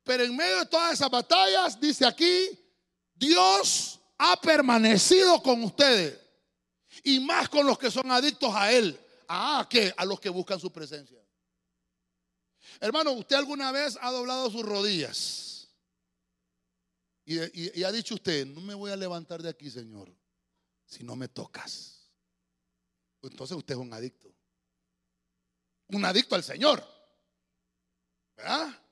[0.04, 2.58] Pero en medio de todas esas batallas, dice aquí,
[3.14, 6.18] Dios ha permanecido con ustedes.
[7.04, 8.98] Y más con los que son adictos a Él.
[9.28, 9.94] ¿A qué?
[9.96, 11.18] A los que buscan su presencia.
[12.80, 15.51] Hermano, ¿usted alguna vez ha doblado sus rodillas?
[17.24, 20.12] Y, ha dicho usted, no me voy a levantar de aquí, Señor,
[20.84, 22.10] si no me tocas.
[23.22, 24.34] Entonces usted es un adicto.
[25.88, 26.84] Un adicto al Señor.
[28.36, 28.82] ¿Verdad?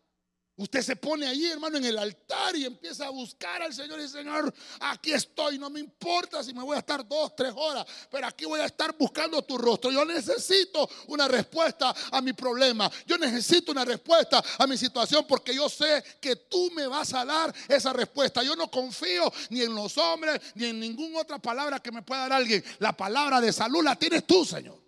[0.61, 4.03] Usted se pone allí, hermano, en el altar y empieza a buscar al Señor y
[4.03, 7.87] dice, Señor, aquí estoy, no me importa si me voy a estar dos, tres horas,
[8.11, 9.91] pero aquí voy a estar buscando tu rostro.
[9.91, 12.93] Yo necesito una respuesta a mi problema.
[13.07, 17.25] Yo necesito una respuesta a mi situación porque yo sé que tú me vas a
[17.25, 18.43] dar esa respuesta.
[18.43, 22.21] Yo no confío ni en los hombres ni en ninguna otra palabra que me pueda
[22.29, 22.63] dar alguien.
[22.81, 24.79] La palabra de salud la tienes tú, Señor.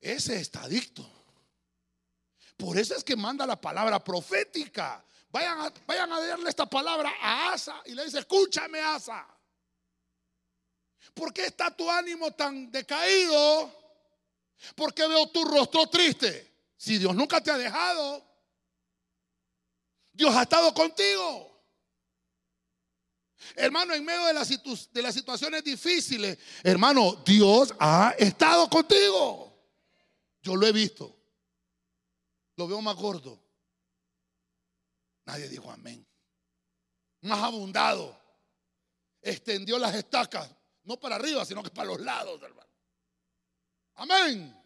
[0.00, 1.13] Ese está adicto.
[2.56, 5.04] Por eso es que manda la palabra profética.
[5.30, 9.26] Vayan a, vayan a darle esta palabra a Asa y le dice, escúchame Asa.
[11.12, 13.72] ¿Por qué está tu ánimo tan decaído?
[14.74, 16.52] ¿Por qué veo tu rostro triste?
[16.76, 18.24] Si Dios nunca te ha dejado,
[20.12, 21.50] Dios ha estado contigo.
[23.56, 29.52] Hermano, en medio de las, de las situaciones difíciles, hermano, Dios ha estado contigo.
[30.40, 31.23] Yo lo he visto
[32.56, 33.40] lo veo más gordo.
[35.26, 36.06] Nadie dijo amén.
[37.22, 38.20] Más abundado.
[39.22, 40.50] Extendió las estacas,
[40.82, 42.70] no para arriba, sino que para los lados, hermano.
[43.94, 44.64] Amén.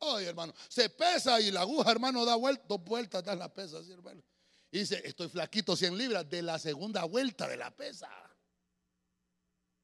[0.00, 3.82] Ay, hermano, se pesa y la aguja, hermano, da vuelta, dos vueltas da la pesa,
[3.82, 4.22] ¿sí, hermano.
[4.70, 8.08] Y dice, estoy flaquito 100 libras de la segunda vuelta de la pesa.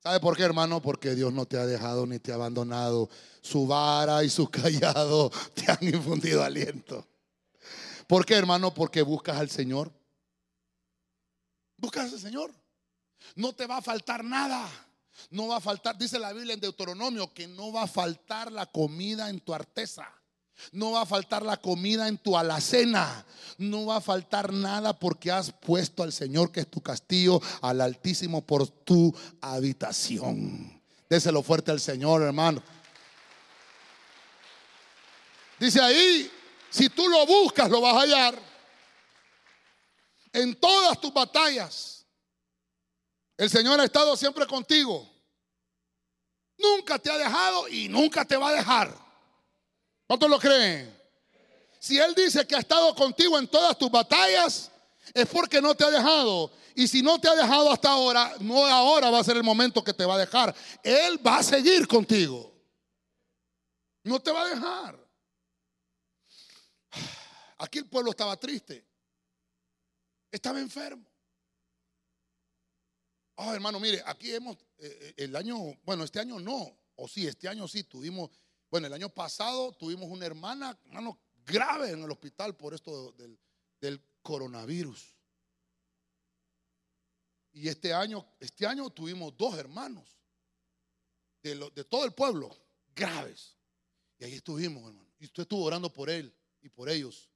[0.03, 0.83] ¿Sabe por qué, hermano?
[0.83, 3.09] Porque Dios no te ha dejado ni te ha abandonado.
[3.41, 7.07] Su vara y su callado te han infundido aliento.
[8.07, 8.73] ¿Por qué, hermano?
[8.75, 9.93] Porque buscas al Señor.
[11.77, 12.53] Buscas al Señor.
[13.35, 14.69] No te va a faltar nada.
[15.31, 18.67] No va a faltar, dice la Biblia en Deuteronomio, que no va a faltar la
[18.67, 20.09] comida en tu artesa.
[20.73, 23.25] No va a faltar la comida en tu alacena.
[23.59, 27.81] No va a faltar nada porque has puesto al Señor, que es tu castillo, al
[27.81, 30.81] Altísimo por tu habitación.
[31.09, 32.63] Déselo fuerte al Señor, hermano.
[35.59, 36.31] Dice ahí,
[36.75, 38.37] si tú lo buscas, lo vas a hallar.
[40.33, 42.05] En todas tus batallas,
[43.37, 45.09] el Señor ha estado siempre contigo.
[46.59, 48.93] Nunca te ha dejado y nunca te va a dejar.
[50.09, 51.01] ¿Cuántos lo creen?
[51.79, 54.73] Si Él dice que ha estado contigo en todas tus batallas,
[55.13, 56.51] es porque no te ha dejado.
[56.75, 59.85] Y si no te ha dejado hasta ahora, no ahora va a ser el momento
[59.85, 60.53] que te va a dejar.
[60.83, 62.53] Él va a seguir contigo.
[64.03, 65.04] No te va a dejar.
[67.59, 68.85] Aquí el pueblo estaba triste.
[70.31, 71.09] Estaba enfermo.
[73.37, 77.27] Ah, hermano, mire, aquí hemos, eh, eh, el año, bueno, este año no, o sí,
[77.27, 78.31] este año sí tuvimos,
[78.71, 83.39] bueno, el año pasado tuvimos una hermana, hermano, grave en el hospital por esto del,
[83.81, 85.15] del coronavirus.
[87.53, 90.17] Y este año, este año tuvimos dos hermanos
[91.43, 92.57] de, de todo el pueblo,
[92.95, 93.57] graves.
[94.19, 95.13] Y ahí estuvimos, hermano.
[95.19, 97.31] Y usted estuvo orando por él y por ellos.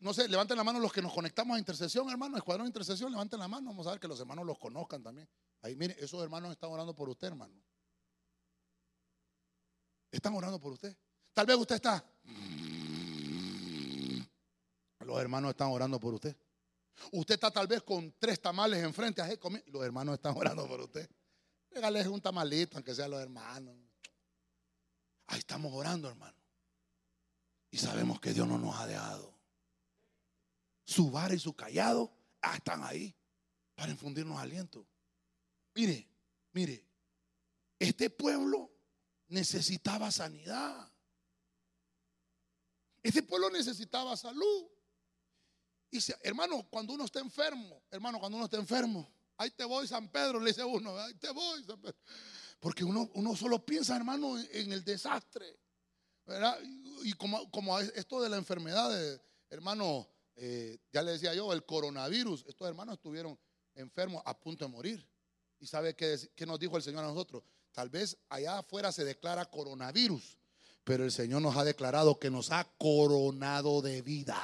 [0.00, 3.10] No sé, levanten la mano los que nos conectamos a intercesión, hermano, escuadrón de intercesión,
[3.10, 5.26] levanten la mano, vamos a ver que los hermanos los conozcan también.
[5.62, 7.54] Ahí, mire, esos hermanos están orando por usted, hermano.
[10.10, 10.94] Están orando por usted.
[11.32, 12.04] Tal vez usted está.
[14.98, 16.36] Los hermanos están orando por usted.
[17.12, 19.22] Usted está tal vez con tres tamales enfrente,
[19.66, 21.08] los hermanos están orando por usted.
[21.70, 23.74] Regales un tamalito, aunque sea los hermanos.
[25.28, 26.36] Ahí estamos orando, hermano.
[27.70, 29.39] Y sabemos que Dios no nos ha dejado.
[30.90, 33.14] Su vara y su callado ah, están ahí
[33.76, 34.84] para infundirnos aliento.
[35.72, 36.08] Mire,
[36.50, 36.84] mire,
[37.78, 38.68] este pueblo
[39.28, 40.92] necesitaba sanidad.
[43.04, 44.66] Este pueblo necesitaba salud.
[45.92, 49.86] Y si- hermano, cuando uno está enfermo, hermano, cuando uno está enfermo, ahí te voy,
[49.86, 51.98] San Pedro, le dice uno, ahí te voy, San Pedro.
[52.58, 55.56] Porque uno, uno solo piensa, hermano, en, el desastre.
[56.26, 56.58] ¿verdad?
[57.04, 58.90] Y, como, como es- esto de la enfermedad,
[59.50, 63.38] hermano, eh, ya le decía yo, el coronavirus, estos hermanos estuvieron
[63.74, 65.06] enfermos a punto de morir.
[65.58, 67.42] ¿Y sabe qué, nos dijo el Señor a nosotros?
[67.72, 70.38] Tal vez allá afuera se declara coronavirus,
[70.84, 74.38] pero el Señor nos ha declarado que nos ha coronado de vida.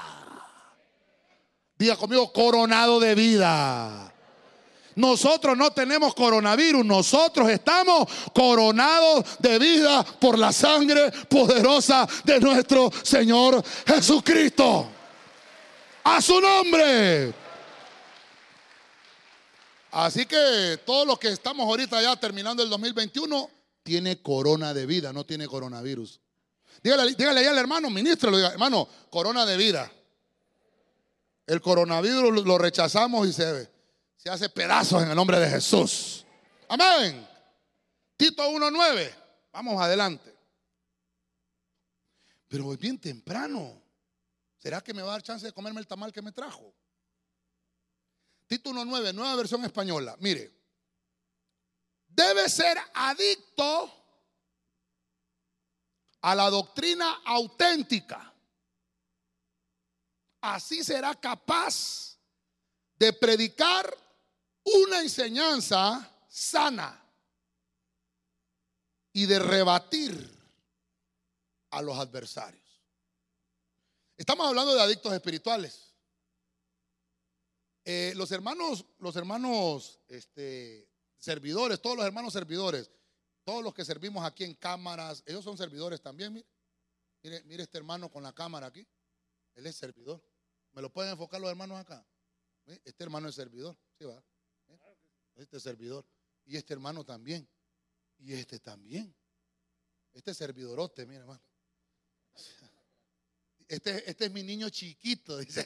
[1.79, 4.13] Diga conmigo, coronado de vida.
[4.97, 12.91] Nosotros no tenemos coronavirus, nosotros estamos coronados de vida por la sangre poderosa de nuestro
[13.03, 14.96] Señor Jesucristo.
[16.09, 17.35] A su nombre.
[19.91, 23.51] Así que todos los que estamos ahorita ya terminando el 2021,
[23.83, 26.21] tiene corona de vida, no tiene coronavirus.
[26.83, 29.91] Dígale, dígale allá al hermano, ministro, hermano, corona de vida.
[31.47, 33.69] El coronavirus lo- lo rechazamos y se,
[34.17, 36.25] se hace pedazos en el nombre de Jesús.
[36.69, 37.27] Amén.
[38.17, 39.13] Tito 1.9.
[39.53, 40.35] Vamos adelante.
[42.49, 43.81] Pero es bien temprano.
[44.67, 46.75] ¿Será que me va a dar chance de comerme el tamal que me trajo?
[48.49, 50.17] Tito 1.9, nueva versión española.
[50.19, 50.53] Mire,
[52.09, 53.95] debe ser adicto
[56.21, 58.35] a la doctrina auténtica.
[60.41, 62.19] Así será capaz
[62.97, 63.97] de predicar
[64.65, 67.09] una enseñanza sana
[69.13, 70.29] y de rebatir
[71.71, 72.66] a los adversarios.
[74.27, 75.95] Estamos hablando de adictos espirituales.
[77.85, 82.91] Eh, los hermanos, los hermanos este, servidores, todos los hermanos servidores,
[83.45, 86.33] todos los que servimos aquí en cámaras, ellos son servidores también.
[86.33, 86.45] Mire,
[87.23, 88.85] mire, mire este hermano con la cámara aquí.
[89.55, 90.21] Él es servidor.
[90.73, 92.05] ¿Me lo pueden enfocar los hermanos acá?
[92.65, 92.83] ¿Ve?
[92.85, 93.79] Este hermano es servidor.
[93.97, 94.21] Sí, va.
[94.67, 94.79] ¿Eh?
[95.37, 96.05] Este es servidor.
[96.47, 97.49] Y este hermano también.
[98.19, 99.15] Y este también.
[100.13, 101.41] Este es servidorote, mire, hermano.
[103.69, 105.65] Este, este es mi niño chiquito, dice.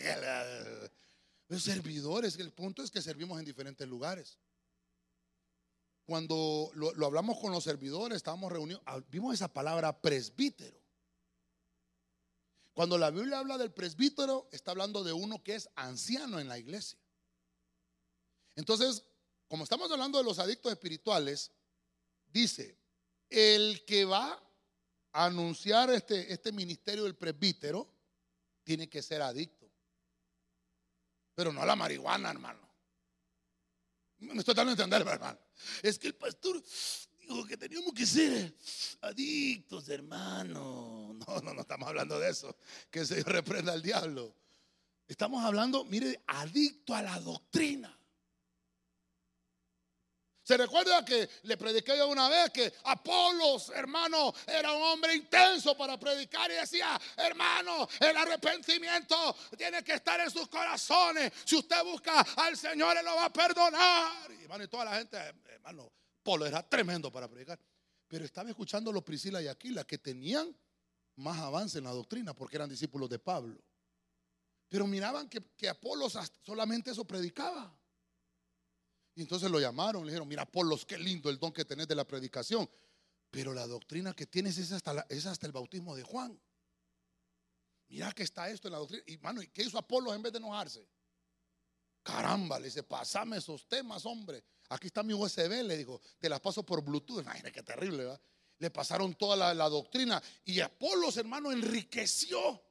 [1.49, 4.39] Los servidores, el punto es que servimos en diferentes lugares.
[6.05, 10.81] Cuando lo, lo hablamos con los servidores, estábamos reunidos, ah, vimos esa palabra presbítero.
[12.73, 16.59] Cuando la Biblia habla del presbítero, está hablando de uno que es anciano en la
[16.59, 16.99] iglesia.
[18.55, 19.05] Entonces,
[19.49, 21.51] como estamos hablando de los adictos espirituales,
[22.33, 22.79] dice,
[23.29, 24.41] el que va
[25.13, 27.89] anunciar este, este ministerio del presbítero
[28.63, 29.71] tiene que ser adicto.
[31.35, 32.69] Pero no a la marihuana, hermano.
[34.19, 35.39] Me estoy dando a entender, hermano.
[35.83, 36.63] Es que el pastor
[37.19, 38.55] dijo que teníamos que ser
[39.01, 41.15] adictos, hermano.
[41.15, 42.57] No, no, no estamos hablando de eso.
[42.91, 44.35] Que se reprenda al diablo.
[45.09, 48.00] Estamos hablando, mire, adicto a la doctrina.
[50.51, 55.77] Se recuerda que le prediqué yo una vez que Apolos, hermano, era un hombre intenso
[55.77, 61.33] para predicar y decía, hermano, el arrepentimiento tiene que estar en sus corazones.
[61.45, 64.29] Si usted busca al Señor, Él lo va a perdonar.
[64.33, 65.19] Y, hermano, y toda la gente,
[65.51, 67.57] hermano, Polo era tremendo para predicar.
[68.09, 70.53] Pero estaba escuchando a los Priscila y Aquila que tenían
[71.15, 73.57] más avance en la doctrina porque eran discípulos de Pablo.
[74.69, 77.73] Pero miraban que, que Apolos solamente eso predicaba.
[79.23, 82.05] Entonces lo llamaron, le dijeron, mira, Apolos, qué lindo el don que tenés de la
[82.07, 82.69] predicación.
[83.31, 86.41] Pero la doctrina que tienes es hasta, la- es hasta el bautismo de Juan.
[87.89, 89.03] Mira que está esto en la doctrina.
[89.07, 90.87] Y mano, ¿y qué hizo Apolos en vez de enojarse?
[92.03, 94.43] Caramba, le dice, pasame esos temas, hombre.
[94.71, 97.21] Aquí está mi USB, le dijo, te las paso por Bluetooth.
[97.23, 98.21] Imagínate qué terrible, ¿verdad?
[98.59, 100.23] Le pasaron toda la, la doctrina.
[100.45, 102.63] Y Apolos, hermano, enriqueció.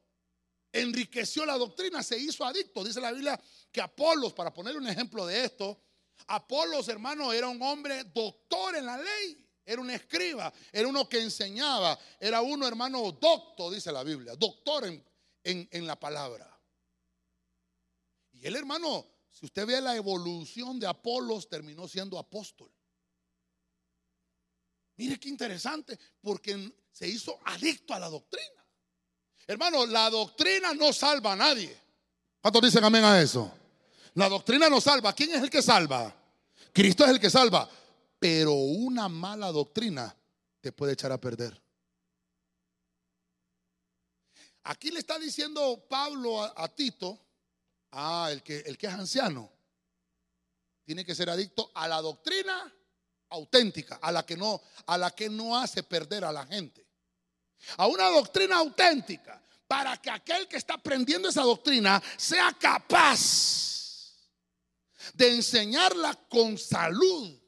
[0.71, 2.83] Enriqueció la doctrina, se hizo adicto.
[2.83, 3.39] Dice la Biblia
[3.71, 5.81] que Apolos, para poner un ejemplo de esto,
[6.27, 9.45] Apolos, hermano, era un hombre doctor en la ley.
[9.65, 14.85] Era un escriba, era uno que enseñaba, era uno, hermano, docto, dice la Biblia, doctor
[14.85, 15.05] en,
[15.43, 16.59] en- la palabra.
[18.31, 22.71] Y el hermano, si usted ve la evolución de Apolos, terminó siendo apóstol.
[24.95, 28.65] Mire qué interesante, porque se hizo adicto a la doctrina.
[29.45, 31.79] Hermano, la doctrina no salva a nadie.
[32.41, 33.51] ¿Cuántos dicen amén a eso?
[34.19, 35.13] La doctrina no salva.
[35.13, 36.13] ¿Quién es el que salva?
[36.73, 37.69] Cristo es el que salva.
[38.19, 40.13] Pero una mala doctrina
[40.59, 41.57] te puede echar a perder.
[44.63, 47.17] Aquí le está diciendo Pablo a, Tito,
[47.91, 49.49] ah, el que, el que es anciano,
[50.83, 52.75] tiene que ser adicto a la doctrina
[53.29, 56.85] auténtica, a la que no, a la que no hace perder a la gente.
[57.77, 63.78] A una doctrina auténtica, para que aquel que está aprendiendo esa doctrina sea capaz
[65.13, 67.39] de enseñarla con salud.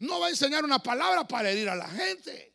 [0.00, 2.54] No va a enseñar una palabra para herir a la gente.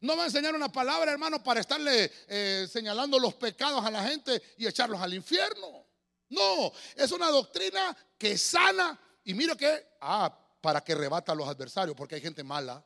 [0.00, 4.04] No va a enseñar una palabra, hermano, para estarle eh, señalando los pecados a la
[4.04, 5.86] gente y echarlos al infierno.
[6.30, 8.98] No, es una doctrina que sana.
[9.24, 12.84] Y mire que, ah, para que rebata a los adversarios, porque hay gente mala.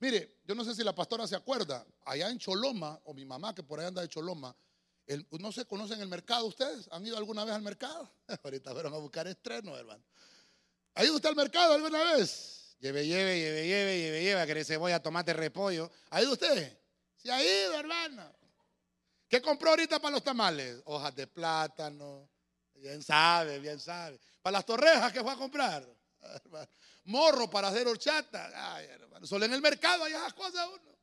[0.00, 3.54] Mire, yo no sé si la pastora se acuerda, allá en Choloma, o mi mamá
[3.54, 4.54] que por ahí anda de Choloma,
[5.38, 8.10] no se conocen el mercado ustedes, ¿han ido alguna vez al mercado?
[8.44, 10.02] Ahorita fueron a buscar estreno, hermano.
[10.94, 12.76] ¿Ha ido usted al mercado alguna vez?
[12.78, 15.90] Lleve, lleve, lleve, lleve, lleve, lleve, que cebolla, tomate, repollo.
[16.10, 16.78] ¿Ha ido usted?
[17.16, 18.30] Se ha ido, hermano.
[19.28, 20.80] ¿Qué compró ahorita para los tamales?
[20.84, 22.28] Hojas de plátano.
[22.74, 24.20] Bien sabe, bien sabe.
[24.42, 25.86] Para las torrejas, ¿qué fue a comprar?
[27.04, 28.74] Morro para hacer horchata.
[28.74, 29.26] Ay, hermano.
[29.26, 30.95] Solo en el mercado hay esas cosas uno.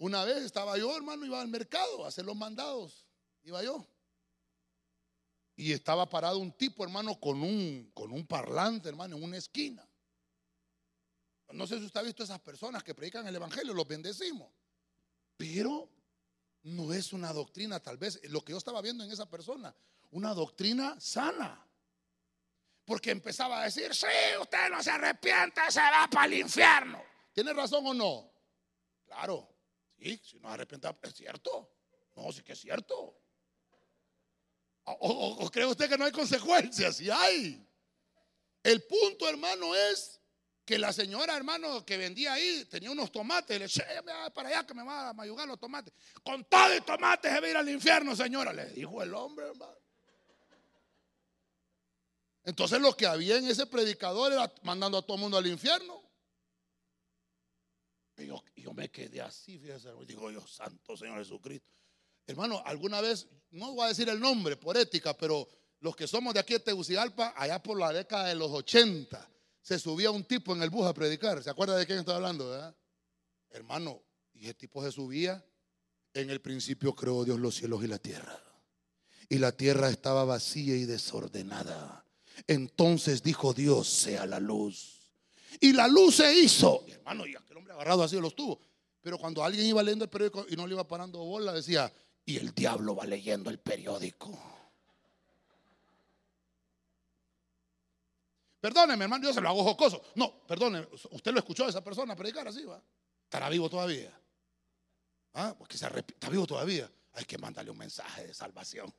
[0.00, 3.04] Una vez estaba yo, hermano, iba al mercado a hacer los mandados.
[3.42, 3.86] Iba yo.
[5.56, 9.86] Y estaba parado un tipo, hermano, con un, con un parlante, hermano, en una esquina.
[11.50, 14.50] No sé si usted ha visto esas personas que predican el Evangelio, los bendecimos.
[15.36, 15.90] Pero
[16.62, 19.76] no es una doctrina, tal vez, lo que yo estaba viendo en esa persona,
[20.12, 21.62] una doctrina sana.
[22.86, 24.06] Porque empezaba a decir, sí,
[24.40, 27.02] usted no se arrepiente, se va para el infierno.
[27.34, 28.32] ¿Tiene razón o no?
[29.04, 29.49] Claro,
[30.00, 31.72] sí, si no arrepiente, es cierto.
[32.16, 33.16] No, sí que es cierto.
[34.84, 36.96] O, cree usted que no hay consecuencias?
[36.96, 37.66] Sí hay.
[38.62, 40.20] El punto, hermano, es
[40.64, 43.58] que la señora, hermano, que vendía ahí, tenía unos tomates.
[43.58, 44.02] Le dije,
[44.34, 45.92] para allá que me va a mayugar los tomates.
[46.22, 48.52] Con todo y tomates se va a ir al infierno, señora.
[48.52, 49.76] Le dijo el hombre, hermano.
[52.42, 56.02] Entonces lo que había en ese predicador era mandando a todo el mundo al infierno.
[58.16, 58.26] Y
[58.60, 59.90] yo me quedé así, fíjese.
[60.06, 61.68] Digo yo, Santo Señor Jesucristo.
[62.26, 65.48] Hermano, alguna vez, no voy a decir el nombre por ética, pero
[65.80, 69.28] los que somos de aquí de Tegucigalpa, allá por la década de los 80,
[69.62, 71.42] se subía un tipo en el bus a predicar.
[71.42, 72.48] ¿Se acuerda de quién estoy hablando?
[72.50, 72.76] ¿verdad?
[73.50, 74.02] Hermano,
[74.34, 75.44] y ese tipo se subía.
[76.12, 78.40] En el principio creó Dios los cielos y la tierra.
[79.28, 82.04] Y la tierra estaba vacía y desordenada.
[82.46, 85.12] Entonces dijo Dios, sea la luz.
[85.60, 86.84] Y la luz se hizo.
[86.88, 87.34] hermano, y
[87.80, 88.60] agarrado así los tuvo.
[89.00, 91.90] Pero cuando alguien iba leyendo el periódico y no le iba parando bola, decía,
[92.26, 94.38] y el diablo va leyendo el periódico.
[98.60, 100.02] Perdóneme, hermano, yo se lo hago jocoso.
[100.16, 102.82] No, perdone, usted lo escuchó a esa persona predicar así, ¿va?
[103.24, 104.12] Estará vivo todavía.
[105.32, 106.90] Ah, porque se está vivo todavía.
[107.14, 108.92] Hay que mandarle un mensaje de salvación.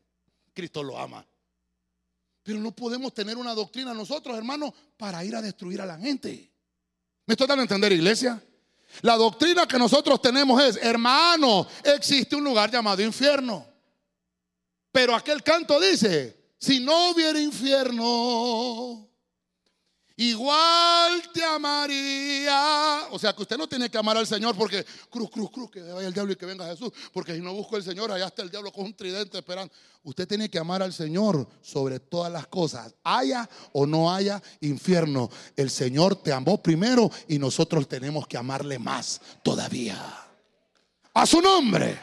[0.53, 1.23] Cristo lo ama.
[2.41, 6.51] Pero no podemos tener una doctrina nosotros, hermano, para ir a destruir a la gente.
[7.27, 8.43] ¿Me estoy dando a entender, iglesia?
[9.01, 13.65] La doctrina que nosotros tenemos es, hermano, existe un lugar llamado infierno.
[14.91, 19.09] Pero aquel canto dice, si no hubiera infierno,
[20.21, 23.07] igual te amaría.
[23.11, 25.81] O sea que usted no tiene que amar al Señor porque cruz, cruz, cruz, que
[25.81, 26.91] vaya el diablo y que venga Jesús.
[27.11, 29.73] Porque si no busco al Señor, allá está el diablo con un tridente esperando.
[30.03, 32.93] Usted tiene que amar al Señor sobre todas las cosas.
[33.03, 35.29] Haya o no haya infierno.
[35.55, 39.97] El Señor te amó primero y nosotros tenemos que amarle más todavía.
[41.13, 41.99] A su nombre.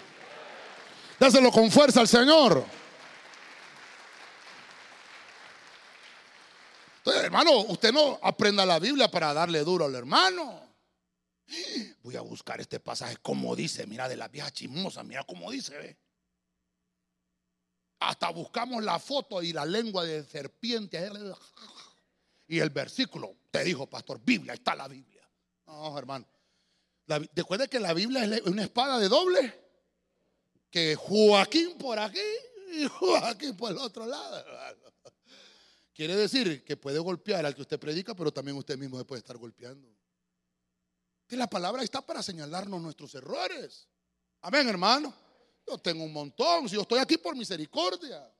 [1.18, 2.64] Dáselo con fuerza al Señor.
[7.16, 10.68] Hermano, usted no aprenda la Biblia para darle duro al hermano.
[12.02, 15.98] Voy a buscar este pasaje como dice, mira, de la vieja chismosa, mira cómo dice.
[18.00, 21.10] Hasta buscamos la foto y la lengua de serpiente.
[22.46, 25.28] Y el versículo, te dijo, pastor, Biblia, está la Biblia.
[25.66, 26.26] No, hermano.
[27.34, 29.68] Recuerde que la Biblia es una espada de doble.
[30.70, 32.20] Que Joaquín por aquí
[32.72, 34.44] y Joaquín por el otro lado.
[35.98, 39.18] Quiere decir que puede golpear al que usted predica, pero también usted mismo se puede
[39.18, 39.88] estar golpeando.
[41.26, 43.88] Que la palabra está para señalarnos nuestros errores.
[44.42, 45.12] Amén, hermano.
[45.66, 46.68] Yo tengo un montón.
[46.68, 48.32] Si yo estoy aquí por misericordia.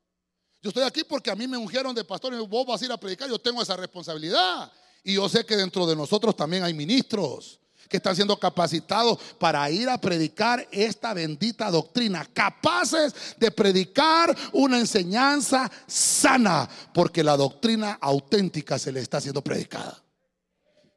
[0.63, 2.93] Yo estoy aquí porque a mí me ungieron de pastor y vos vas a ir
[2.93, 3.29] a predicar.
[3.29, 4.71] Yo tengo esa responsabilidad.
[5.03, 7.59] Y yo sé que dentro de nosotros también hay ministros.
[7.89, 14.79] Que están siendo capacitados para ir a predicar esta bendita doctrina, capaces de predicar una
[14.79, 20.03] enseñanza sana, porque la doctrina auténtica se le está siendo predicada.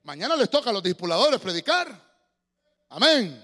[0.04, 2.12] Mañana les toca a los discipuladores predicar.
[2.90, 3.42] Amén.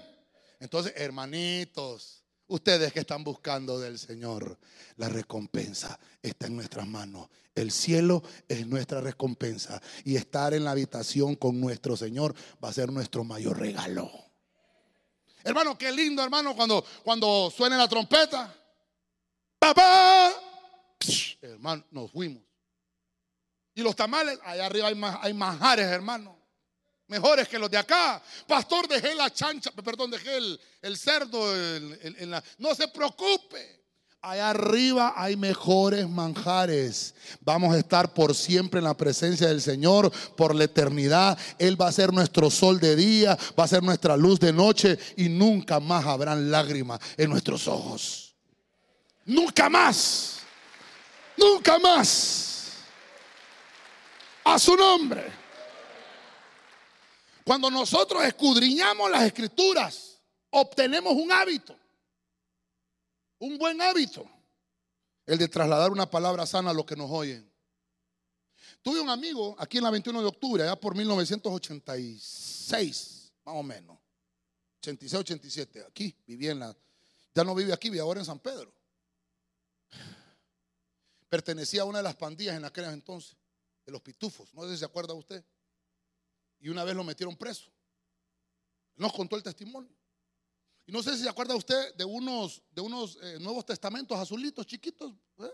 [0.60, 4.58] Entonces, hermanitos, ustedes que están buscando del Señor,
[4.96, 7.28] la recompensa está en nuestras manos.
[7.60, 12.72] El cielo es nuestra recompensa y estar en la habitación con nuestro Señor va a
[12.72, 14.10] ser nuestro mayor regalo.
[15.44, 18.54] Hermano, qué lindo, hermano, cuando, cuando suene la trompeta.
[19.58, 20.32] ¡Papá!
[21.40, 22.42] hermano, nos fuimos.
[23.74, 26.38] Y los tamales, allá arriba hay, más, hay manjares, hermano
[27.08, 28.22] mejores que los de acá.
[28.46, 30.36] Pastor, dejé la chancha, perdón, dejé
[30.82, 32.42] el, cerdo en, la...
[32.58, 33.77] No se preocupe.
[34.20, 37.14] Allá arriba hay mejores manjares.
[37.40, 41.38] Vamos a estar por siempre en la presencia del Señor, por la eternidad.
[41.56, 44.98] Él va a ser nuestro sol de día, va a ser nuestra luz de noche
[45.16, 48.34] y nunca más habrán lágrimas en nuestros ojos.
[49.24, 50.40] Nunca más.
[51.36, 52.72] Nunca más.
[54.42, 55.30] A su nombre.
[57.44, 60.18] Cuando nosotros escudriñamos las escrituras,
[60.50, 61.77] obtenemos un hábito,
[63.38, 64.28] un buen hábito,
[65.26, 67.50] el de trasladar una palabra sana a los que nos oyen.
[68.82, 73.98] Tuve un amigo aquí en la 21 de octubre, allá por 1986, más o menos.
[74.80, 76.76] 86, 87, aquí, vivía en la,
[77.34, 78.72] ya no vive aquí, vive ahora en San Pedro.
[81.28, 83.36] Pertenecía a una de las pandillas en aquel entonces,
[83.84, 85.44] de los pitufos, no sé si se acuerda usted
[86.60, 87.70] y una vez lo metieron preso.
[88.96, 89.96] Nos contó el testimonio.
[90.88, 94.66] Y no sé si se acuerda usted de unos, de unos eh, nuevos testamentos azulitos
[94.66, 95.12] chiquitos.
[95.36, 95.52] ¿eh?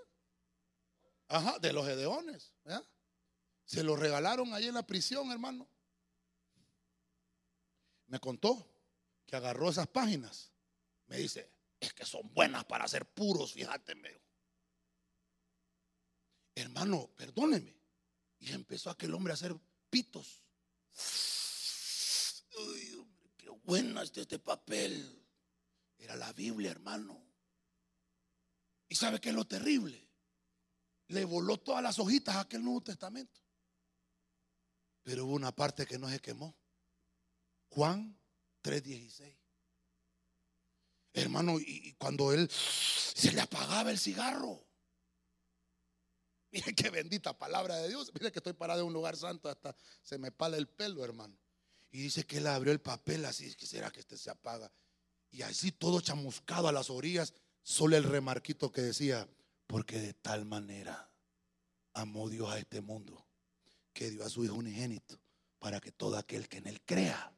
[1.26, 2.54] Ajá, de los Edeones.
[2.66, 2.80] ¿eh?
[3.64, 5.68] Se los regalaron ahí en la prisión, hermano.
[8.06, 8.64] Me contó
[9.26, 10.52] que agarró esas páginas.
[11.06, 13.96] Me dice, es que son buenas para ser puros, fíjate.
[16.54, 17.76] Hermano, perdóneme.
[18.38, 19.56] Y empezó aquel hombre a hacer
[19.90, 20.44] pitos.
[22.56, 23.04] Uy,
[23.36, 25.22] qué bueno es este papel.
[26.04, 27.26] Era la Biblia, hermano.
[28.88, 30.06] ¿Y sabe qué es lo terrible?
[31.08, 33.40] Le voló todas las hojitas a aquel Nuevo Testamento.
[35.02, 36.54] Pero hubo una parte que no se quemó.
[37.70, 38.18] Juan
[38.62, 39.34] 3:16.
[41.14, 44.66] Hermano, y cuando él se le apagaba el cigarro,
[46.54, 48.12] Mire qué bendita palabra de Dios.
[48.14, 51.36] Mire que estoy parado en un lugar santo, hasta se me pala el pelo, hermano.
[51.90, 54.70] Y dice que él abrió el papel así, será que este se apaga.
[55.34, 59.28] Y así todo chamuscado a las orillas, solo el remarquito que decía,
[59.66, 61.10] porque de tal manera
[61.92, 63.26] amó Dios a este mundo,
[63.92, 65.18] que dio a su Hijo unigénito,
[65.58, 67.36] para que todo aquel que en él crea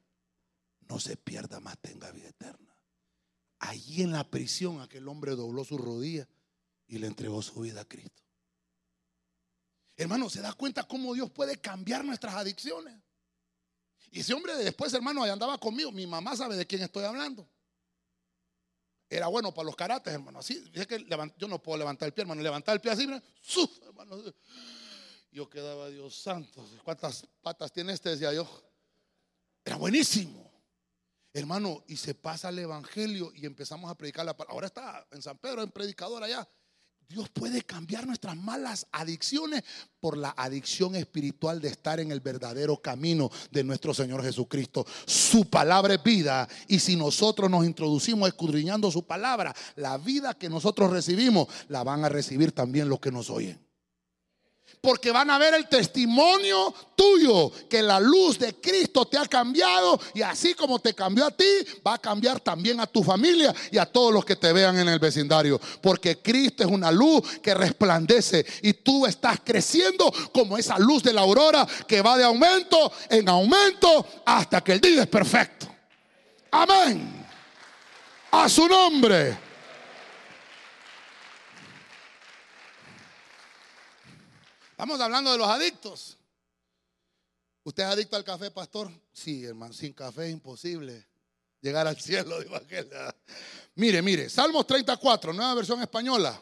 [0.80, 2.78] no se pierda más, tenga vida eterna.
[3.60, 6.28] Allí en la prisión aquel hombre dobló su rodilla
[6.88, 8.22] y le entregó su vida a Cristo.
[9.96, 12.94] Hermano, ¿se da cuenta cómo Dios puede cambiar nuestras adicciones?
[14.10, 15.90] Y ese hombre después, hermano, ahí andaba conmigo.
[15.92, 17.48] Mi mamá sabe de quién estoy hablando.
[19.08, 20.40] Era bueno para los karates, hermano.
[20.40, 21.06] Así, que
[21.38, 22.42] yo no puedo levantar el pie, hermano.
[22.42, 23.06] Levantar el pie así,
[23.84, 24.22] hermano.
[25.30, 28.10] Yo quedaba, Dios santo, ¿cuántas patas tiene este?
[28.10, 28.48] Decía yo.
[29.64, 30.50] Era buenísimo.
[31.32, 34.54] Hermano, y se pasa el evangelio y empezamos a predicar la palabra.
[34.54, 36.48] Ahora está en San Pedro, en predicador allá.
[37.08, 39.62] Dios puede cambiar nuestras malas adicciones
[40.00, 44.84] por la adicción espiritual de estar en el verdadero camino de nuestro Señor Jesucristo.
[45.06, 50.48] Su palabra es vida y si nosotros nos introducimos escudriñando su palabra, la vida que
[50.48, 53.65] nosotros recibimos la van a recibir también los que nos oyen
[54.80, 60.00] porque van a ver el testimonio tuyo, que la luz de Cristo te ha cambiado
[60.14, 61.44] y así como te cambió a ti,
[61.86, 64.88] va a cambiar también a tu familia y a todos los que te vean en
[64.88, 70.78] el vecindario, porque Cristo es una luz que resplandece y tú estás creciendo como esa
[70.78, 75.08] luz de la aurora que va de aumento en aumento hasta que el día es
[75.08, 75.66] perfecto.
[76.50, 77.26] Amén.
[78.30, 79.45] A su nombre.
[84.76, 86.18] Estamos hablando de los adictos.
[87.64, 88.92] ¿Usted es adicto al café, pastor?
[89.10, 91.08] Sí, hermano, sin café es imposible
[91.62, 92.36] llegar al cielo.
[93.76, 96.38] Mire, mire, Salmos 34, nueva versión española.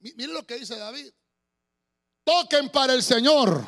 [0.00, 1.10] Mire lo que dice David.
[2.24, 3.66] Toquen para el Señor.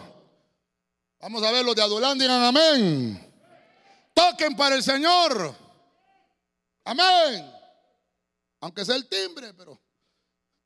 [1.20, 3.32] Vamos a ver los de Adulán, digan amén.
[4.12, 5.56] Toquen para el Señor.
[6.84, 7.50] Amén.
[8.60, 9.80] Aunque sea el timbre, pero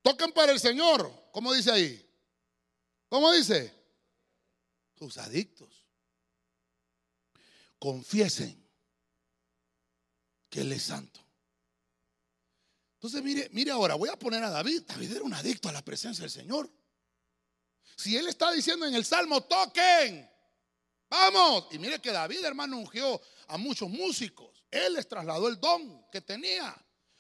[0.03, 1.31] toquen para el Señor.
[1.31, 2.12] ¿Cómo dice ahí?
[3.13, 3.71] ¿Cómo dice?
[4.99, 5.69] Sus adictos.
[7.79, 8.67] Confiesen
[10.49, 11.21] que Él es santo.
[12.95, 14.85] Entonces, mire, mire ahora, voy a poner a David.
[14.87, 16.73] David era un adicto a la presencia del Señor.
[17.99, 20.27] Si Él está diciendo en el Salmo, toquen,
[21.11, 21.67] vamos.
[21.71, 24.65] Y mire que David, hermano, ungió a muchos músicos.
[24.71, 26.75] Él les trasladó el don que tenía.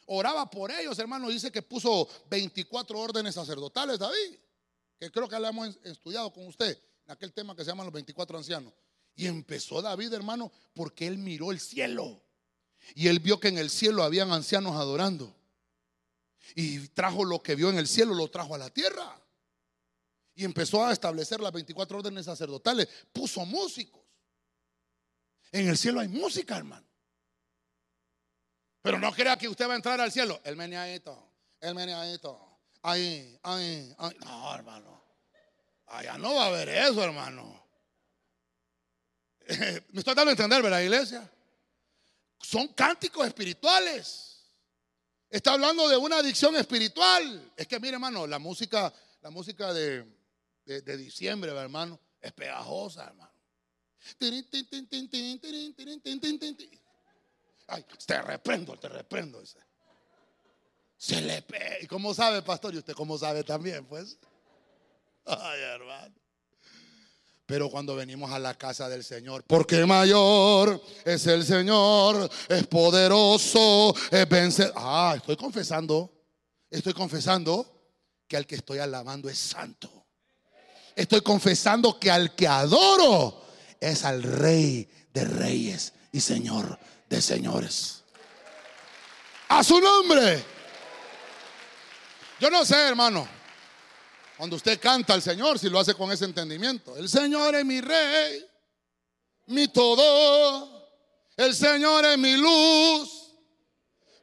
[0.06, 1.28] Oraba por ellos, hermano.
[1.28, 4.38] Dice que puso 24 órdenes sacerdotales, David.
[5.02, 7.92] Que creo que lo hemos estudiado con usted en aquel tema que se llama los
[7.92, 8.72] 24 ancianos.
[9.16, 12.22] Y empezó David, hermano, porque él miró el cielo.
[12.94, 15.34] Y él vio que en el cielo habían ancianos adorando.
[16.54, 19.20] Y trajo lo que vio en el cielo, lo trajo a la tierra.
[20.36, 22.88] Y empezó a establecer las 24 órdenes sacerdotales.
[23.12, 24.04] Puso músicos.
[25.50, 26.86] En el cielo hay música, hermano.
[28.80, 30.40] Pero no crea que usted va a entrar al cielo.
[30.44, 31.28] El meneadito,
[31.58, 32.51] el meneadito.
[32.82, 34.16] Ahí, ahí, ahí.
[34.24, 35.02] No, hermano.
[35.86, 37.62] Allá no va a haber eso, hermano.
[39.48, 41.30] Me estoy dando a entender, ¿verdad, iglesia?
[42.40, 44.32] Son cánticos espirituales.
[45.28, 47.52] Está hablando de una adicción espiritual.
[47.56, 50.04] Es que, mire, hermano, la música, la música de,
[50.64, 53.32] de, diciembre, hermano, es pegajosa, hermano.
[57.68, 59.42] Ay, te reprendo, te reprendo.
[61.02, 61.80] Se le pega.
[61.80, 62.72] ¿Y cómo sabe, pastor?
[62.74, 64.18] ¿Y usted cómo sabe también, pues?
[65.26, 66.14] Ay, hermano.
[67.44, 73.92] Pero cuando venimos a la casa del Señor, porque mayor es el Señor, es poderoso,
[74.12, 74.72] es vencer.
[74.76, 76.08] Ah, estoy confesando,
[76.70, 77.66] estoy confesando
[78.28, 80.06] que al que estoy alabando es santo.
[80.94, 83.42] Estoy confesando que al que adoro
[83.80, 86.78] es al Rey de Reyes y Señor
[87.08, 88.04] de Señores.
[89.48, 90.61] A su nombre.
[92.42, 93.28] Yo no sé, hermano.
[94.36, 96.96] Cuando usted canta al Señor, si lo hace con ese entendimiento.
[96.96, 98.44] El Señor es mi rey,
[99.46, 100.90] mi todo.
[101.36, 103.32] El Señor es mi luz,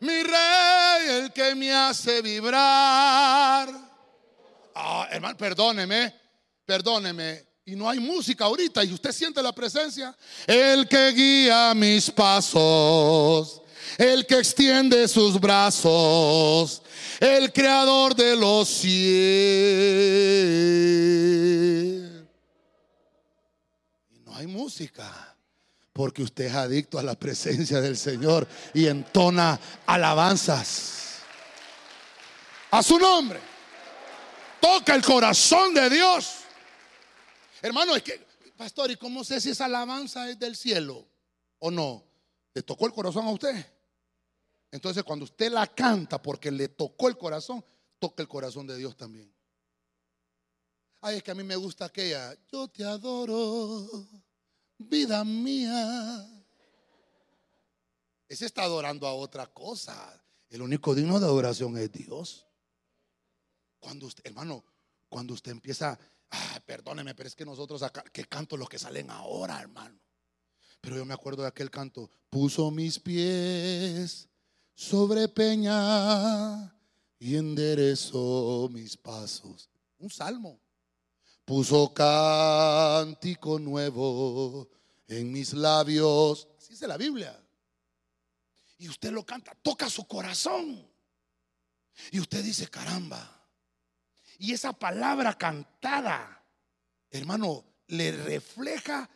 [0.01, 3.69] mi rey, el que me hace vibrar.
[4.75, 6.13] Ah, hermano, perdóneme,
[6.65, 7.47] perdóneme.
[7.63, 10.13] Y no hay música ahorita y usted siente la presencia.
[10.45, 13.61] El que guía mis pasos
[13.99, 16.81] el que extiende sus brazos,
[17.19, 18.95] el creador de los cielos.
[24.09, 25.35] Y no hay música,
[25.91, 31.17] porque usted es adicto a la presencia del Señor y entona alabanzas.
[32.71, 33.41] A su nombre.
[34.61, 36.35] Toca el corazón de Dios.
[37.61, 38.25] Hermano, es que,
[38.55, 41.05] pastor, ¿y cómo sé si esa alabanza es del cielo
[41.57, 42.01] o no?
[42.53, 43.78] ¿Le tocó el corazón a usted?
[44.71, 47.63] Entonces cuando usted la canta porque le tocó el corazón,
[47.97, 49.33] toca el corazón de Dios también.
[51.01, 53.87] Ay, es que a mí me gusta aquella, yo te adoro,
[54.77, 56.27] vida mía.
[58.27, 60.21] Ese está adorando a otra cosa.
[60.49, 62.45] El único digno de adoración es Dios.
[63.79, 64.63] Cuando usted, hermano,
[65.07, 65.97] cuando usted empieza,
[66.65, 69.99] perdóneme, pero es que nosotros acá, que canto los que salen ahora, hermano.
[70.81, 74.28] Pero yo me acuerdo de aquel canto, puso mis pies
[74.79, 76.73] sobre peña
[77.19, 79.69] y enderezó mis pasos.
[79.97, 80.57] Un salmo.
[81.43, 84.69] Puso cántico nuevo
[85.05, 86.47] en mis labios.
[86.57, 87.37] Así dice la Biblia.
[88.77, 90.89] Y usted lo canta, toca su corazón.
[92.11, 93.45] Y usted dice, caramba.
[94.37, 96.41] Y esa palabra cantada,
[97.11, 99.09] hermano, le refleja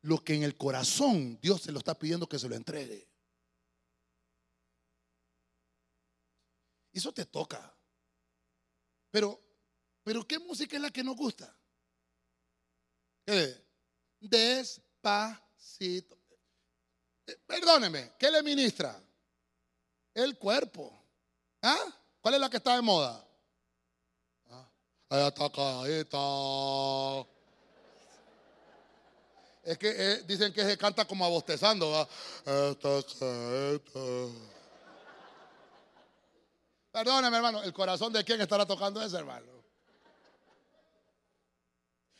[0.00, 3.13] lo que en el corazón Dios se lo está pidiendo que se lo entregue.
[6.94, 7.76] Eso te toca.
[9.10, 9.38] Pero,
[10.04, 11.54] pero ¿qué música es la que nos gusta?
[14.20, 16.16] Despacito.
[17.26, 18.96] Eh, perdóneme, ¿qué le ministra?
[20.14, 20.92] El cuerpo.
[21.62, 21.92] ¿Ah?
[22.20, 23.26] ¿Cuál es la que está de moda?
[24.50, 24.68] ¿Ah?
[29.64, 32.08] Es que eh, dicen que se canta como abostezando.
[36.94, 39.50] Perdóname, hermano, el corazón de quién estará tocando ese, hermano.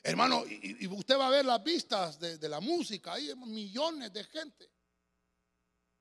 [0.03, 4.69] Hermano, y, usted va a ver las vistas de, la música, hay millones de gente.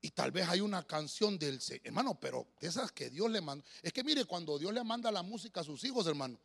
[0.00, 3.64] Y tal vez hay una canción del hermano, pero de esas que Dios le manda.
[3.80, 6.36] Es que mire, cuando Dios le manda la música a sus hijos, hermano,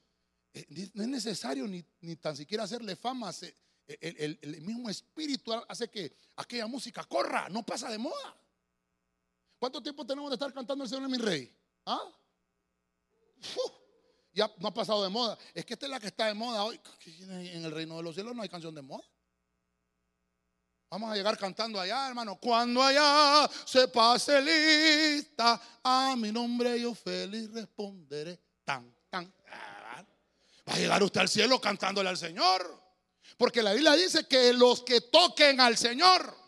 [0.54, 1.82] eh, no es necesario ni,
[2.18, 3.32] tan siquiera hacerle fama.
[3.88, 8.38] el, el, mismo espíritu hace que aquella música corra, no pasa de moda.
[9.58, 11.52] ¿Cuánto tiempo tenemos de estar cantando el Señor es mi rey?
[11.88, 12.14] ¿Ah?
[14.34, 15.38] Ya no ha pasado de moda.
[15.54, 16.80] Es que esta es la que está de moda hoy.
[17.28, 19.04] En el reino de los cielos no hay canción de moda.
[20.92, 22.38] Vamos a llegar cantando allá, hermano.
[22.38, 28.40] Cuando allá se pase lista, a mi nombre yo feliz responderé.
[28.64, 29.32] Tan, tan.
[30.68, 32.80] Va a llegar usted al cielo cantándole al Señor.
[33.38, 36.39] Porque la Biblia dice que los que toquen al Señor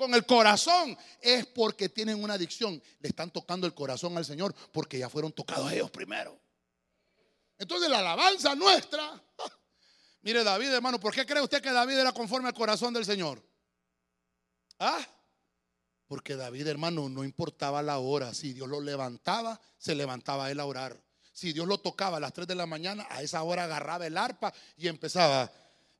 [0.00, 2.82] con el corazón es porque tienen una adicción.
[3.00, 6.40] Le están tocando el corazón al Señor porque ya fueron tocados ellos primero.
[7.58, 9.22] Entonces la alabanza nuestra
[10.22, 13.42] Mire David, hermano, ¿por qué cree usted que David era conforme al corazón del Señor?
[14.78, 15.06] ¿Ah?
[16.06, 18.32] Porque David, hermano, no importaba la hora.
[18.32, 20.98] Si Dios lo levantaba, se levantaba él a orar.
[21.32, 24.16] Si Dios lo tocaba a las 3 de la mañana, a esa hora agarraba el
[24.16, 25.50] arpa y empezaba.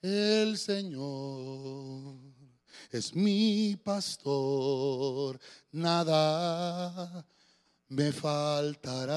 [0.02, 2.39] El Señor
[2.90, 5.38] es mi pastor,
[5.72, 7.24] nada
[7.88, 9.16] me faltará.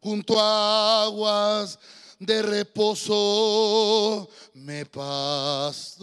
[0.00, 1.78] Junto a aguas
[2.18, 5.98] de reposo me pastoreará,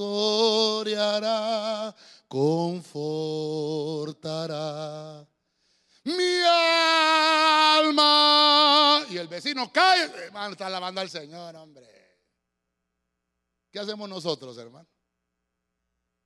[2.27, 3.25] confortará
[6.05, 6.39] mi
[7.77, 9.05] alma.
[9.09, 11.87] Y el vecino cae, hermano, está alabando al Señor, hombre.
[13.71, 14.87] ¿Qué hacemos nosotros, hermano?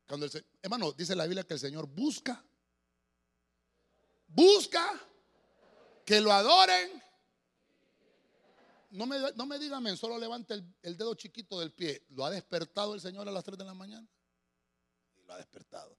[0.09, 2.43] Cuando el, hermano, dice la Biblia que el Señor busca,
[4.27, 4.99] busca
[6.03, 6.99] que lo adoren
[8.91, 12.05] no me, no me solo levante el, dedo chiquito del pie.
[12.09, 14.07] ¿Lo ha despertado el Señor a las 3 de la mañana?
[15.15, 15.95] Y lo ha despertado.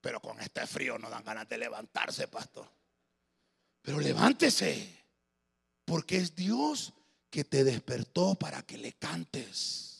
[0.00, 2.68] Pero con este frío no dan ganas de levantarse, pastor.
[3.80, 5.04] Pero levántese,
[5.84, 6.92] porque es Dios
[7.30, 9.91] que te despertó para que le cantes.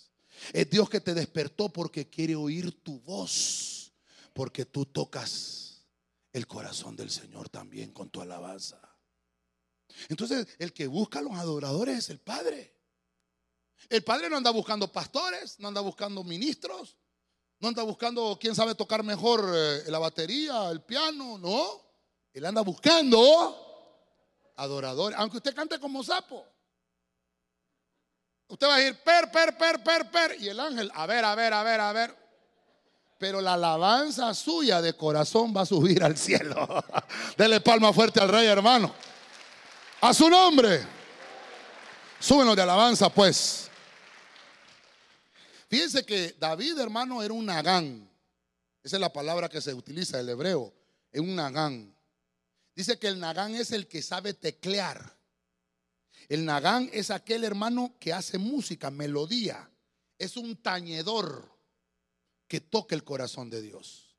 [0.53, 3.93] Es Dios que te despertó porque quiere oír tu voz,
[4.33, 5.85] porque tú tocas
[6.33, 8.81] el corazón del Señor también con tu alabanza.
[10.09, 12.75] Entonces, el que busca a los adoradores es el Padre.
[13.89, 16.97] El Padre no anda buscando pastores, no anda buscando ministros,
[17.61, 21.81] no anda buscando quién sabe tocar mejor eh, la batería, el piano, no.
[22.33, 26.47] Él anda buscando adoradores, aunque usted cante como sapo.
[28.53, 30.37] Usted va a decir per, per, per, per, per.
[30.39, 32.15] Y el ángel, a ver, a ver, a ver, a ver.
[33.17, 36.85] Pero la alabanza suya de corazón va a subir al cielo.
[37.39, 38.95] Dele palma fuerte al rey, hermano.
[40.03, 40.87] A su nombre.
[42.21, 43.71] Súbenos de alabanza, pues.
[45.71, 48.07] Fíjense que David, hermano, era un nagán.
[48.83, 50.75] Esa es la palabra que se utiliza, el hebreo.
[51.11, 51.97] Es un nagán.
[52.75, 55.17] Dice que el nagán es el que sabe teclear.
[56.33, 59.71] El nagán es aquel hermano que hace música, melodía.
[60.19, 61.47] Es un tañedor
[62.49, 64.17] que toca el corazón de Dios.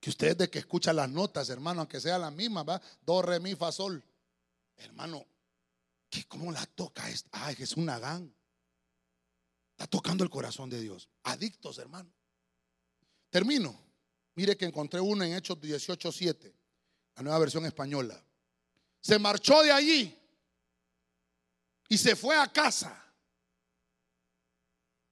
[0.00, 3.38] Que usted de que escucha las notas, hermano, aunque sea la misma, va, do, re,
[3.38, 4.02] mi, fa, sol.
[4.76, 5.24] Hermano,
[6.10, 7.04] ¿qué, ¿cómo la toca?
[7.30, 8.34] Ay, es un Nagán.
[9.70, 11.08] Está tocando el corazón de Dios.
[11.22, 12.12] Adictos, hermano.
[13.30, 13.80] Termino.
[14.34, 16.52] Mire que encontré uno en Hechos 18:7,
[17.14, 18.20] la nueva versión española.
[19.00, 20.18] Se marchó de allí
[21.92, 22.98] y se fue a casa.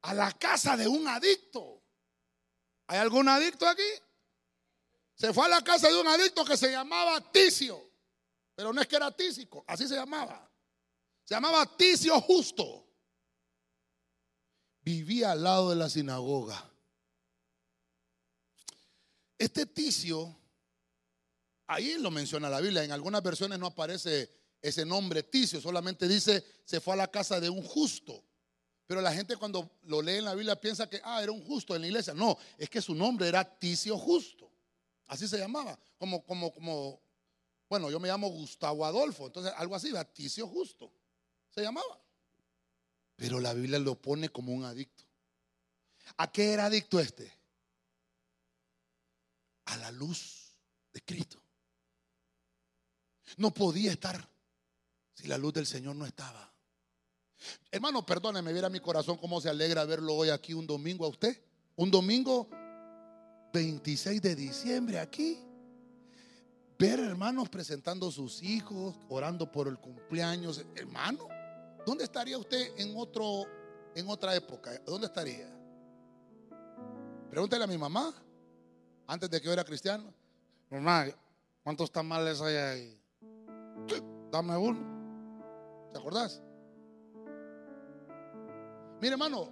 [0.00, 1.84] A la casa de un adicto.
[2.86, 3.82] ¿Hay algún adicto aquí?
[5.14, 7.78] Se fue a la casa de un adicto que se llamaba Ticio.
[8.54, 10.50] Pero no es que era tísico, así se llamaba.
[11.22, 12.88] Se llamaba Ticio Justo.
[14.80, 16.66] Vivía al lado de la sinagoga.
[19.36, 20.34] Este Ticio,
[21.66, 26.44] ahí lo menciona la Biblia, en algunas versiones no aparece ese nombre Ticio, solamente dice
[26.64, 28.24] se fue a la casa de un justo.
[28.86, 31.76] Pero la gente cuando lo lee en la Biblia piensa que, ah, era un justo
[31.76, 32.12] en la iglesia.
[32.12, 34.50] No, es que su nombre era Ticio Justo.
[35.06, 37.00] Así se llamaba, como, como, como
[37.68, 40.92] bueno, yo me llamo Gustavo Adolfo, entonces algo así, Baticio Justo,
[41.50, 42.00] se llamaba.
[43.14, 45.04] Pero la Biblia lo pone como un adicto.
[46.16, 47.32] ¿A qué era adicto este?
[49.66, 50.52] A la luz
[50.92, 51.40] de Cristo.
[53.36, 54.29] No podía estar
[55.20, 56.52] si la luz del Señor no estaba.
[57.70, 61.40] Hermano, perdóneme, viera mi corazón cómo se alegra verlo hoy aquí un domingo a usted.
[61.76, 62.48] Un domingo
[63.52, 65.38] 26 de diciembre aquí
[66.78, 70.64] ver hermanos presentando sus hijos, orando por el cumpleaños.
[70.74, 71.28] Hermano,
[71.84, 73.44] ¿dónde estaría usted en otro
[73.94, 74.78] en otra época?
[74.86, 75.46] ¿Dónde estaría?
[77.28, 78.14] Pregúntale a mi mamá,
[79.06, 80.12] antes de que yo era cristiano.
[80.70, 81.06] Mamá,
[81.62, 83.00] ¿cuántos tamales hay ahí?
[84.30, 84.99] Dame uno.
[85.92, 86.42] ¿Te acordás?
[89.00, 89.48] Mire, hermano,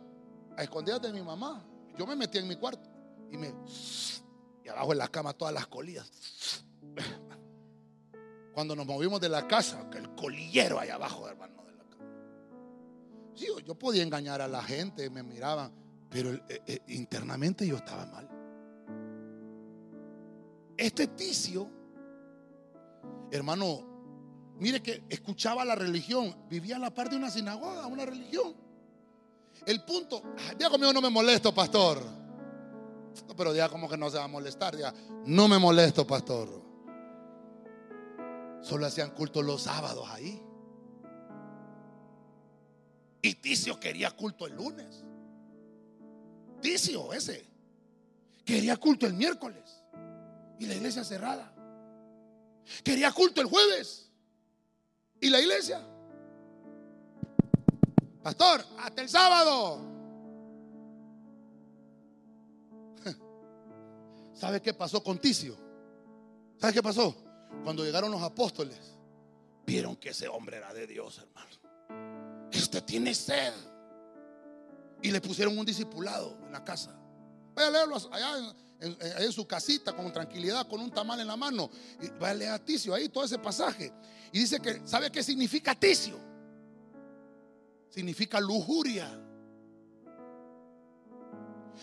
[0.56, 1.64] a escondidas de mi mamá,
[1.96, 2.88] yo me metí en mi cuarto
[3.30, 3.54] y me.
[4.64, 6.10] Y abajo en la cama todas las colillas.
[8.52, 12.04] Cuando nos movimos de la casa, que el colillero allá abajo, hermano, de la casa.
[13.34, 15.72] Sí, yo podía engañar a la gente, me miraban.
[16.10, 18.28] Pero eh, eh, internamente yo estaba mal.
[20.76, 21.70] Este ticio,
[23.30, 23.87] hermano,
[24.58, 28.54] mire que escuchaba la religión, vivía a la par de una sinagoga, una religión.
[29.66, 30.22] El punto,
[30.58, 32.02] ya conmigo no me molesto, pastor.
[33.36, 34.92] pero ya como que no se va a molestar, ya
[35.26, 36.62] no me molesto, pastor.
[38.62, 40.42] Solo hacían culto los sábados ahí.
[43.22, 45.04] Y Ticio quería culto el lunes.
[46.60, 47.46] Ticio ese.
[48.44, 49.82] Quería culto el miércoles.
[50.58, 51.52] Y la iglesia cerrada.
[52.82, 54.07] Quería culto el jueves.
[55.20, 55.80] Y la iglesia.
[58.22, 59.80] Pastor, hasta el sábado.
[64.34, 65.56] ¿Sabe qué pasó con Ticio?
[66.58, 67.16] ¿Sabe qué pasó?
[67.64, 68.78] Cuando llegaron los apóstoles,
[69.66, 71.48] vieron que ese hombre era de Dios, hermano.
[72.52, 73.52] Usted tiene sed.
[75.00, 76.94] Y le pusieron un discipulado en la casa.
[77.54, 81.70] Vaya a leerlo allá en, su casita con tranquilidad, con un tamal en la mano.
[82.00, 83.92] Y vaya a leer a Ticio ahí todo ese pasaje.
[84.32, 86.18] Y dice que, ¿sabe qué significa Ticio?
[87.88, 89.08] Significa lujuria.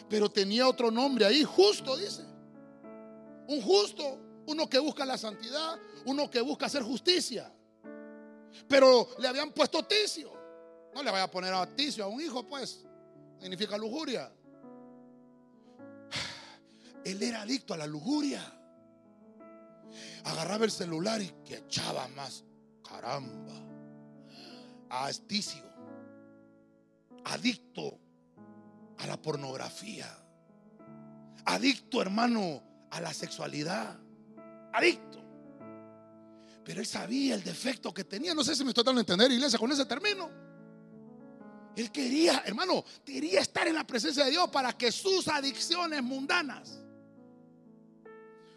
[0.10, 2.24] Pero tenía otro nombre ahí, justo, dice.
[3.48, 7.52] Un justo, uno que busca la santidad, uno que busca hacer justicia.
[8.68, 10.32] Pero le habían puesto Ticio.
[10.94, 12.86] No le vaya a poner a Ticio a un hijo, pues
[13.40, 14.32] significa lujuria.
[17.04, 18.42] Él era adicto a la lujuria.
[20.24, 22.44] Agarraba el celular y que echaba más.
[22.88, 23.54] Caramba.
[24.90, 25.64] A esticio.
[27.26, 28.00] Adicto
[28.98, 30.08] a la pornografía.
[31.46, 34.00] Adicto, hermano, a la sexualidad.
[34.74, 35.24] Adicto.
[36.64, 38.34] Pero él sabía el defecto que tenía.
[38.34, 40.30] No sé si me estoy dando a entender, iglesia, con ese término.
[41.76, 46.85] Él quería, hermano, quería estar en la presencia de Dios para que sus adicciones mundanas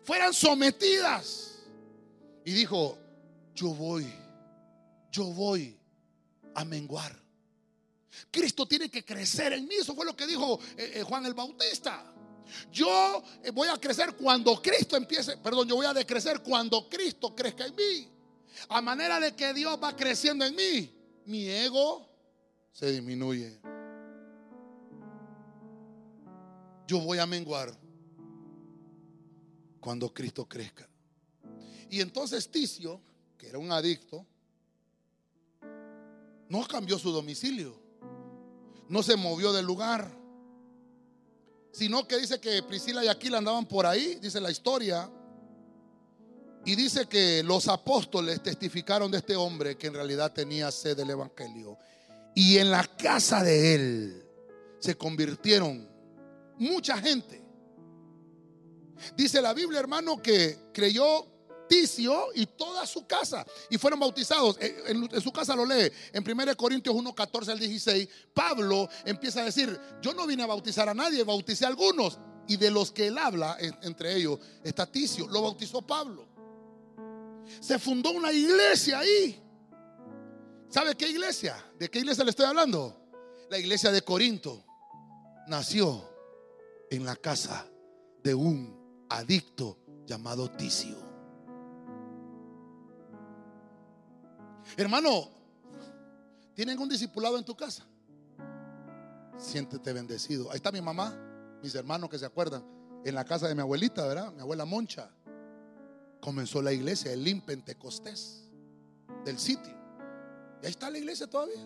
[0.08, 1.58] fueran sometidas.
[2.42, 2.96] Y dijo,
[3.54, 4.10] yo voy,
[5.12, 5.78] yo voy
[6.54, 7.14] a menguar.
[8.30, 9.74] Cristo tiene que crecer en mí.
[9.74, 12.10] Eso fue lo que dijo eh, eh, Juan el Bautista.
[12.72, 17.34] Yo eh, voy a crecer cuando Cristo empiece, perdón, yo voy a decrecer cuando Cristo
[17.34, 18.08] crezca en mí.
[18.70, 20.90] A manera de que Dios va creciendo en mí.
[21.26, 22.08] Mi ego
[22.72, 23.60] se disminuye.
[26.86, 27.87] Yo voy a menguar
[29.80, 30.88] cuando Cristo crezca.
[31.90, 33.00] Y entonces Ticio,
[33.36, 34.26] que era un adicto,
[36.48, 37.78] no cambió su domicilio,
[38.88, 40.10] no se movió del lugar,
[41.72, 45.10] sino que dice que Priscila y Aquila andaban por ahí, dice la historia,
[46.64, 51.10] y dice que los apóstoles testificaron de este hombre que en realidad tenía sed del
[51.10, 51.78] Evangelio.
[52.34, 54.24] Y en la casa de él
[54.78, 55.88] se convirtieron
[56.58, 57.42] mucha gente.
[59.16, 61.26] Dice la Biblia, hermano, que creyó
[61.68, 64.56] Ticio y toda su casa y fueron bautizados.
[64.60, 68.08] En, su casa lo lee en 1 Corintios 1, 14 al 16.
[68.34, 72.18] Pablo empieza a decir: Yo no vine a bautizar a nadie, bauticé a algunos.
[72.48, 76.26] Y de los que él habla, entre ellos está Ticio, lo bautizó Pablo.
[77.60, 79.38] Se fundó una iglesia ahí.
[80.70, 81.62] ¿Sabe qué iglesia?
[81.78, 82.98] ¿De qué iglesia le estoy hablando?
[83.50, 84.64] La iglesia de Corinto
[85.46, 86.08] nació
[86.90, 87.66] en la casa
[88.22, 88.77] de un
[89.08, 90.96] adicto llamado Ticio.
[94.76, 95.30] Hermano,
[96.54, 97.84] ¿tienen un discipulado en tu casa?
[99.36, 100.50] Siéntete bendecido.
[100.50, 101.16] Ahí está mi mamá,
[101.62, 102.64] mis hermanos que se acuerdan,
[103.04, 104.32] en la casa de mi abuelita, ¿verdad?
[104.32, 105.10] Mi abuela Moncha.
[106.20, 108.50] Comenzó la iglesia, el Lim Pentecostés
[109.24, 109.72] del sitio.
[110.62, 111.62] Y ahí está la iglesia todavía.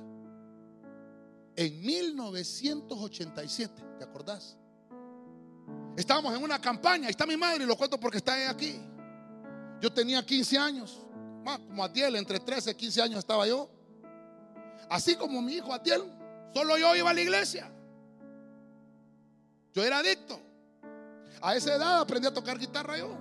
[1.56, 4.56] En 1987, ¿te acordás?
[5.96, 8.80] Estábamos en una campaña, está mi madre y lo cuento porque está aquí.
[9.80, 11.04] Yo tenía 15 años,
[11.44, 13.68] como Atiel, entre 13 y 15 años estaba yo.
[14.88, 16.02] Así como mi hijo Atiel,
[16.54, 17.70] solo yo iba a la iglesia.
[19.72, 20.40] Yo era adicto.
[21.40, 23.18] A esa edad aprendí a tocar guitarra yo.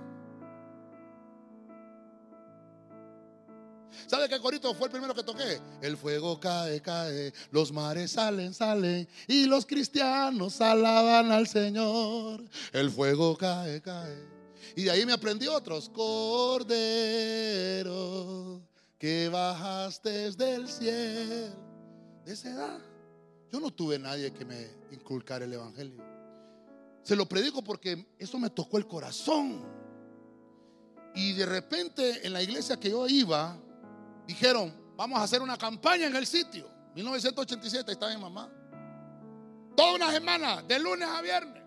[4.07, 5.59] ¿Sabe qué corito fue el primero que toqué?
[5.81, 12.43] El fuego cae, cae, los mares salen, salen y los cristianos alaban al Señor.
[12.71, 14.41] El fuego cae, cae.
[14.75, 15.89] Y de ahí me aprendí otros.
[15.89, 16.71] Cordero,
[18.97, 21.55] que bajaste del cielo.
[22.25, 22.79] De esa edad,
[23.51, 26.03] yo no tuve nadie que me inculcara el Evangelio.
[27.03, 29.61] Se lo predico porque eso me tocó el corazón.
[31.13, 33.59] Y de repente en la iglesia que yo iba,
[34.27, 36.69] dijeron, vamos a hacer una campaña en el sitio.
[36.95, 38.49] 1987 estaba mi mamá.
[39.75, 41.63] Toda una semana, de lunes a viernes.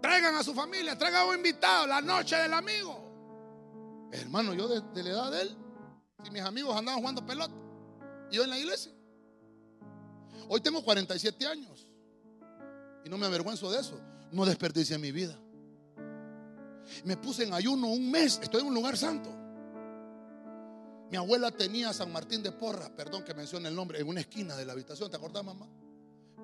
[0.00, 4.08] Traigan a su familia, traigan a un invitado, la noche del amigo.
[4.12, 5.56] Hermano, yo de, la edad de él,
[6.24, 7.54] si mis amigos andaban jugando pelota,
[8.30, 8.92] yo en la iglesia.
[10.48, 11.86] Hoy tengo 47 años
[13.04, 14.00] y no me avergüenzo de eso.
[14.32, 15.38] No desperdicié mi vida.
[17.04, 19.39] Me puse en ayuno un mes, estoy en un lugar santo.
[21.10, 24.56] Mi abuela tenía San Martín de Porra, perdón que mencione el nombre, en una esquina
[24.56, 25.68] de la habitación, ¿te acordás, mamá?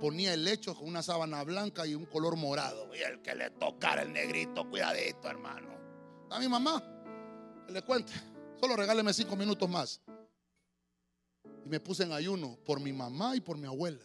[0.00, 2.92] Ponía el lecho con una sábana blanca y un color morado.
[2.92, 5.68] Y el que le tocara el negrito, cuidadito, hermano.
[6.30, 6.82] A mi mamá,
[7.64, 8.12] que le cuente,
[8.60, 10.00] solo regáleme cinco minutos más.
[11.64, 14.04] Y me puse en ayuno por mi mamá y por mi abuela.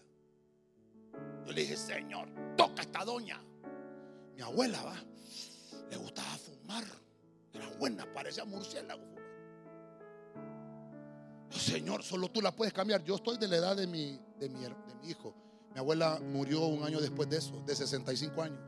[1.46, 3.44] Yo le dije, Señor, toca esta doña.
[4.36, 5.04] Mi abuela, va,
[5.90, 6.84] le gustaba fumar.
[7.52, 9.21] Era buena, parecía murciélago.
[11.52, 13.04] Señor, solo tú la puedes cambiar.
[13.04, 15.34] Yo estoy de la edad de mi, de mi, de mi hijo.
[15.74, 18.60] Mi abuela murió un año después de eso, de 65 años.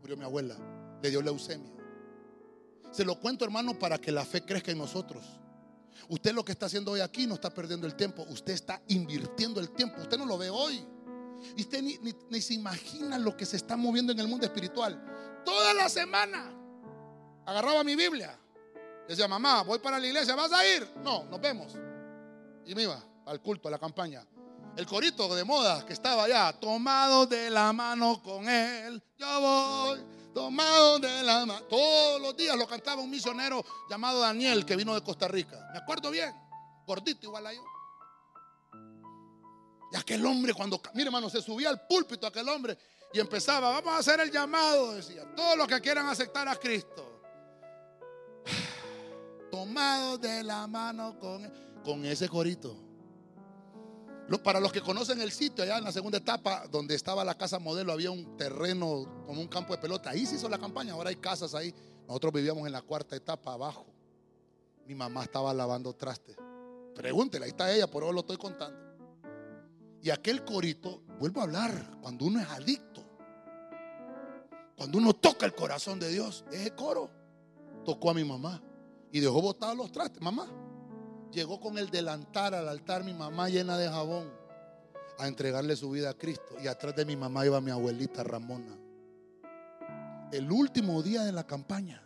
[0.00, 0.56] Murió mi abuela.
[1.02, 1.72] Le dio leucemia.
[2.92, 5.24] Se lo cuento, hermano, para que la fe crezca en nosotros.
[6.08, 8.24] Usted lo que está haciendo hoy aquí no está perdiendo el tiempo.
[8.28, 10.00] Usted está invirtiendo el tiempo.
[10.00, 10.84] Usted no lo ve hoy.
[11.56, 11.98] Y usted ni,
[12.30, 15.42] ni se imagina lo que se está moviendo en el mundo espiritual.
[15.44, 16.52] Toda la semana
[17.44, 18.38] agarraba mi Biblia.
[19.08, 20.88] Decía, mamá, voy para la iglesia, ¿vas a ir?
[21.02, 21.74] No, nos vemos.
[22.64, 24.24] Y me iba al culto, a la campaña.
[24.76, 30.04] El corito de moda que estaba allá, tomado de la mano con él, yo voy,
[30.32, 31.62] tomado de la mano.
[31.64, 35.68] Todos los días lo cantaba un misionero llamado Daniel que vino de Costa Rica.
[35.72, 36.34] Me acuerdo bien,
[36.86, 37.62] gordito igual a yo.
[39.92, 42.76] Y aquel hombre cuando, mire hermano, se subía al púlpito aquel hombre
[43.12, 47.13] y empezaba, vamos a hacer el llamado, decía, todos los que quieran aceptar a Cristo.
[49.54, 51.48] Tomado de la mano con
[51.84, 52.76] con ese corito.
[54.42, 57.60] Para los que conocen el sitio, allá en la segunda etapa, donde estaba la casa
[57.60, 60.10] modelo, había un terreno como un campo de pelota.
[60.10, 61.72] Ahí se hizo la campaña, ahora hay casas ahí.
[62.08, 63.86] Nosotros vivíamos en la cuarta etapa abajo.
[64.88, 66.36] Mi mamá estaba lavando trastes.
[66.96, 68.76] Pregúntele, ahí está ella, por eso lo estoy contando.
[70.02, 73.04] Y aquel corito, vuelvo a hablar, cuando uno es adicto,
[74.76, 77.08] cuando uno toca el corazón de Dios, ese coro
[77.84, 78.60] tocó a mi mamá
[79.14, 80.20] y dejó botados los trastes.
[80.20, 80.48] Mamá,
[81.30, 84.30] Llegó con el delantar al altar mi mamá llena de jabón
[85.18, 86.56] a entregarle su vida a Cristo.
[86.62, 88.78] Y atrás de mi mamá iba mi abuelita Ramona.
[90.30, 92.02] El último día de la campaña.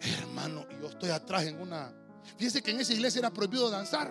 [0.00, 1.90] Hermano, yo estoy atrás en una...
[2.36, 4.10] Fíjense que en esa iglesia era prohibido danzar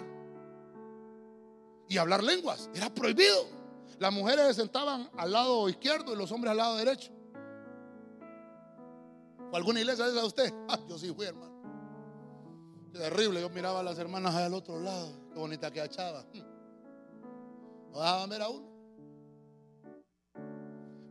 [1.88, 2.72] y hablar lenguas.
[2.74, 3.46] Era prohibido.
[4.00, 7.12] Las mujeres se sentaban al lado izquierdo y los hombres al lado derecho.
[9.52, 10.54] ¿O alguna iglesia de esa usted?
[10.68, 11.50] Ah, yo sí fui, hermano.
[12.94, 16.26] Terrible, yo miraba a las hermanas al otro lado, qué bonita que achaba.
[17.92, 18.70] No dejaban ver a uno.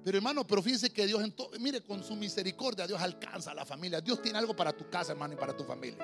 [0.04, 3.54] Pero hermano, pero fíjense que Dios, en todo, mire, con su misericordia, Dios alcanza a
[3.54, 4.00] la familia.
[4.00, 5.98] Dios tiene algo para tu casa, hermano, y para tu familia.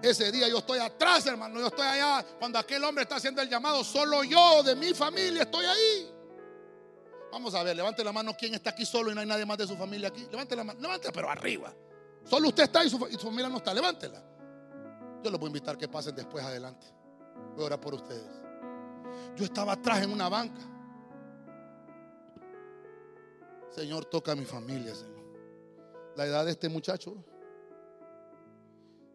[0.00, 2.24] Ese día yo estoy atrás, hermano, yo estoy allá.
[2.38, 6.13] Cuando aquel hombre está haciendo el llamado, solo yo de mi familia estoy ahí.
[7.34, 8.32] Vamos a ver, levante la mano.
[8.38, 10.24] ¿Quién está aquí solo y no hay nadie más de su familia aquí?
[10.30, 11.74] Levante la mano, levántela, pero arriba.
[12.22, 13.74] Solo usted está y su, y su familia no está.
[13.74, 14.22] Levántela.
[15.20, 16.86] Yo los voy a invitar que pasen después adelante.
[17.56, 18.40] Voy a orar por ustedes.
[19.34, 20.60] Yo estaba atrás en una banca.
[23.70, 25.24] Señor, toca a mi familia, Señor.
[26.14, 27.16] La edad de este muchacho.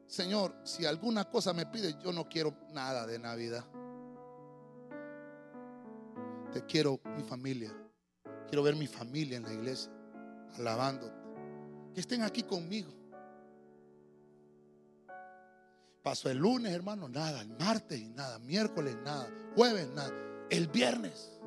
[0.08, 3.64] Señor, si alguna cosa me pide, yo no quiero nada de Navidad.
[6.52, 7.79] Te quiero mi familia.
[8.50, 9.92] Quiero ver mi familia en la iglesia,
[10.58, 11.14] alabándote.
[11.94, 12.92] Que estén aquí conmigo.
[16.02, 17.42] Pasó el lunes, hermano, nada.
[17.42, 18.40] El martes, nada.
[18.40, 19.30] Miércoles, nada.
[19.56, 20.12] Jueves, nada.
[20.50, 21.40] El viernes.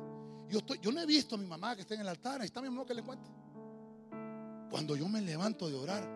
[0.49, 2.39] Yo, no he visto a mi mamá que está en el altar.
[2.39, 3.29] Ahí está mi mamá que le cuente.
[4.69, 6.07] Cuando yo me levanto de orar,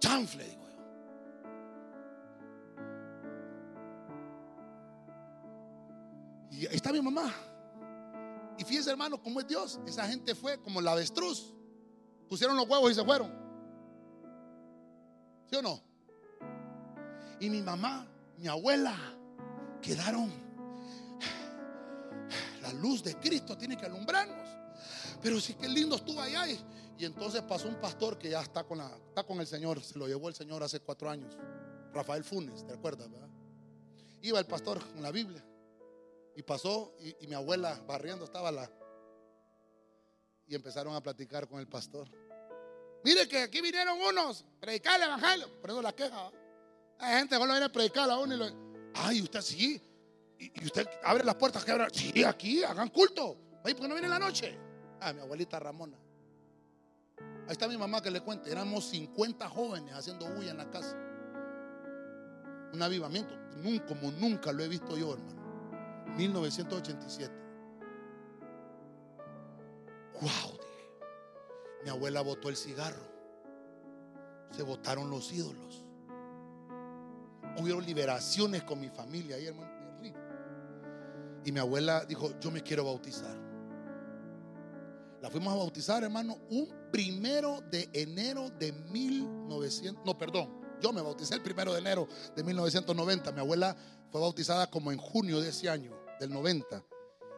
[0.00, 0.72] chanfle, digo yo.
[6.50, 7.32] Y ahí está mi mamá.
[8.62, 9.80] Y fíjense, hermano, cómo es Dios.
[9.88, 11.52] Esa gente fue como la avestruz.
[12.28, 13.28] Pusieron los huevos y se fueron.
[15.50, 15.82] ¿Sí o no?
[17.40, 18.06] y mi mamá,
[18.38, 18.96] mi abuela,
[19.80, 20.30] quedaron.
[22.62, 24.48] La luz de Cristo tiene que alumbrarnos.
[25.20, 26.48] Pero sí que lindo estuvo allá.
[26.48, 29.82] Y, entonces pasó un pastor que ya está con, la, está con el Señor.
[29.82, 31.36] Se lo llevó el Señor hace cuatro años.
[31.92, 33.10] Rafael Funes, ¿te acuerdas?
[33.10, 33.28] Verdad?
[34.20, 35.44] Iba el pastor con la Biblia.
[36.34, 38.70] Y pasó y, mi abuela barriendo estaba la...
[40.46, 42.08] Y empezaron a platicar con el pastor.
[43.04, 45.60] Mire que aquí vinieron unos, predicar el evangelio.
[45.60, 46.30] Por eso la queja.
[46.98, 48.54] Hay gente que viene a predicar a uno y.
[48.94, 49.82] Ay, usted sí.
[50.38, 53.36] Y, usted abre las puertas, que Sí, aquí, hagan culto.
[53.64, 54.58] Ay, ¿por qué no viene en la noche?
[55.00, 55.96] Ah, mi abuelita Ramona.
[57.46, 58.50] Ahí está mi mamá que le cuente.
[58.50, 60.96] Éramos 50 jóvenes haciendo bulla en la casa.
[62.72, 63.34] Un avivamiento.
[63.86, 65.41] Como nunca lo he visto yo, hermano.
[66.16, 67.34] 1987.
[70.20, 70.58] Wow,
[71.84, 73.10] Mi abuela botó el cigarro.
[74.50, 75.84] Se botaron los ídolos.
[77.58, 79.72] Hubieron liberaciones con mi familia ahí, hermano.
[81.44, 83.36] Y mi abuela dijo, yo me quiero bautizar.
[85.20, 91.00] La fuimos a bautizar, hermano, un primero de enero de 1900, no, perdón, yo me
[91.00, 93.30] bauticé el primero de enero de 1990.
[93.32, 93.76] Mi abuela
[94.10, 95.92] fue bautizada como en junio de ese año,
[96.22, 96.84] del 90.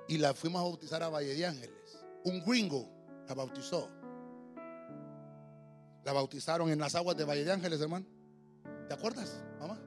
[0.08, 2.04] Y la fuimos a bautizar a Valle de Ángeles.
[2.24, 2.86] Un gringo
[3.26, 3.90] la bautizó.
[6.04, 8.06] La bautizaron en las aguas de Valle de Ángeles, hermano.
[8.86, 9.80] ¿Te acuerdas, mamá?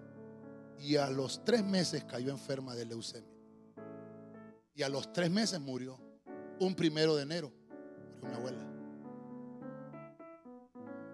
[0.80, 3.32] Y a los tres meses cayó enferma de leucemia.
[4.74, 6.00] Y a los tres meses murió.
[6.60, 7.52] Un primero de enero
[8.22, 8.64] murió mi abuela.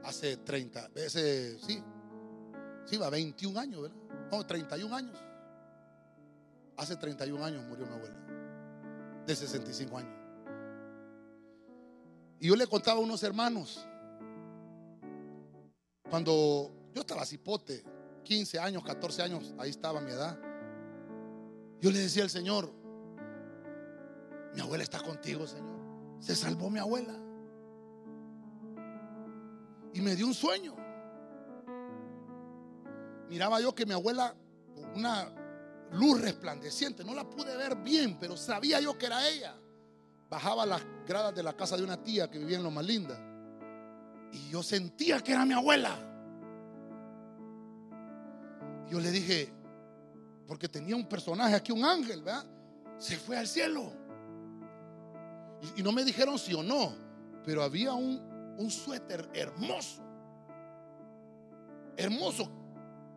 [0.04, 1.82] Hace 30, ese, sí,
[2.86, 3.98] sí, va 21 años, ¿verdad?
[4.32, 5.18] No, 31 años.
[6.78, 8.16] Hace 31 años murió mi abuela,
[9.26, 10.24] de 65 años.
[12.40, 13.88] Y yo le contaba a unos hermanos,
[16.10, 17.84] cuando yo estaba cipote,
[18.24, 20.38] 15 años, 14 años, ahí estaba mi edad.
[21.80, 22.72] Yo le decía al Señor,
[24.54, 25.74] mi abuela está contigo, Señor.
[26.20, 27.14] Se salvó mi abuela.
[29.94, 30.76] Y me dio un sueño.
[33.30, 34.36] Miraba yo que mi abuela,
[34.96, 35.43] una
[35.94, 39.56] luz resplandeciente, no la pude ver bien, pero sabía yo que era ella.
[40.30, 43.20] Bajaba las gradas de la casa de una tía que vivía en lo más linda.
[44.32, 45.96] Y yo sentía que era mi abuela.
[48.90, 49.54] Yo le dije,
[50.48, 52.46] porque tenía un personaje aquí, un ángel, ¿verdad?
[52.98, 53.92] Se fue al cielo.
[55.76, 56.94] Y no me dijeron sí o no,
[57.46, 60.02] pero había un suéter hermoso.
[61.96, 62.64] Hermoso.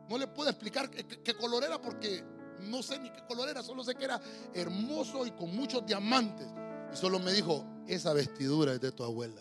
[0.09, 2.22] No le puedo explicar qué, color era porque
[2.61, 4.21] no sé ni qué color era, solo sé que era
[4.55, 6.47] hermoso y con muchos diamantes.
[6.93, 9.41] Y solo me dijo, esa vestidura es de tu abuela.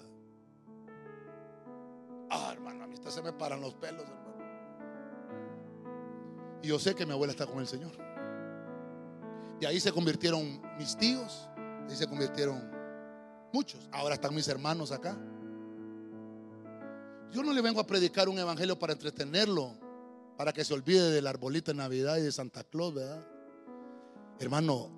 [2.29, 4.25] Ah, hermano, a mí se me paran los pelos, hermano.
[6.63, 7.91] Y yo sé que mi abuela está con el Señor.
[9.61, 11.47] Y ahí se convirtieron mis tíos,
[11.87, 12.75] ahí se convirtieron
[13.55, 13.87] Muchos.
[13.93, 15.17] Ahora están mis hermanos acá.
[17.31, 19.71] Yo no le vengo a predicar un evangelio para entretenerlo,
[20.37, 23.25] para que se olvide del arbolito de Navidad y de Santa Claus, ¿verdad?
[24.39, 24.89] Hermano,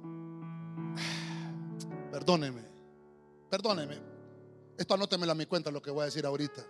[2.11, 2.63] perdóneme,
[3.49, 3.97] perdóneme.
[4.77, 6.63] Esto anótemelo a mi cuenta lo que voy a decir ahorita.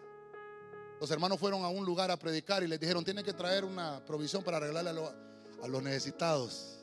[0.99, 4.03] Los hermanos fueron a un lugar a predicar y les dijeron, tienen que traer una
[4.05, 6.80] provisión para arreglarle a, a los necesitados.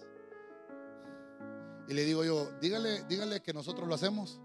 [1.89, 4.41] Y le digo yo, dígale, dígale que nosotros lo hacemos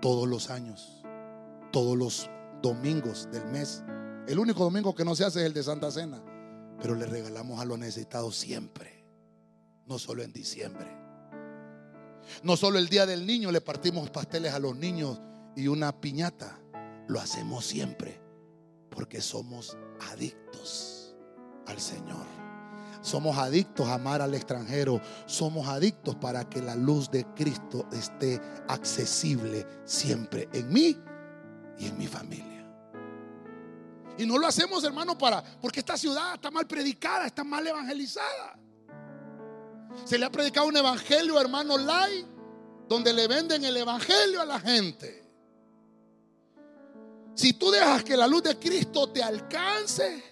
[0.00, 1.02] todos los años,
[1.72, 2.30] todos los
[2.62, 3.82] domingos del mes.
[4.26, 6.22] El único domingo que no se hace es el de Santa Cena,
[6.80, 9.04] pero le regalamos a los necesitados siempre,
[9.86, 10.86] no solo en diciembre.
[12.42, 15.20] No solo el día del niño le partimos pasteles a los niños
[15.56, 16.58] y una piñata,
[17.06, 18.24] lo hacemos siempre
[18.90, 19.76] porque somos
[20.10, 21.14] adictos
[21.66, 22.24] al Señor.
[23.02, 25.00] Somos adictos a amar al extranjero.
[25.26, 30.96] Somos adictos para que la luz de Cristo esté accesible siempre en mí
[31.78, 32.53] y en mi familia.
[34.16, 38.58] Y no lo hacemos, hermano, para porque esta ciudad está mal predicada, está mal evangelizada.
[40.04, 42.26] Se le ha predicado un evangelio, hermano, light,
[42.88, 45.24] donde le venden el evangelio a la gente.
[47.34, 50.22] Si tú dejas que la luz de Cristo te alcance,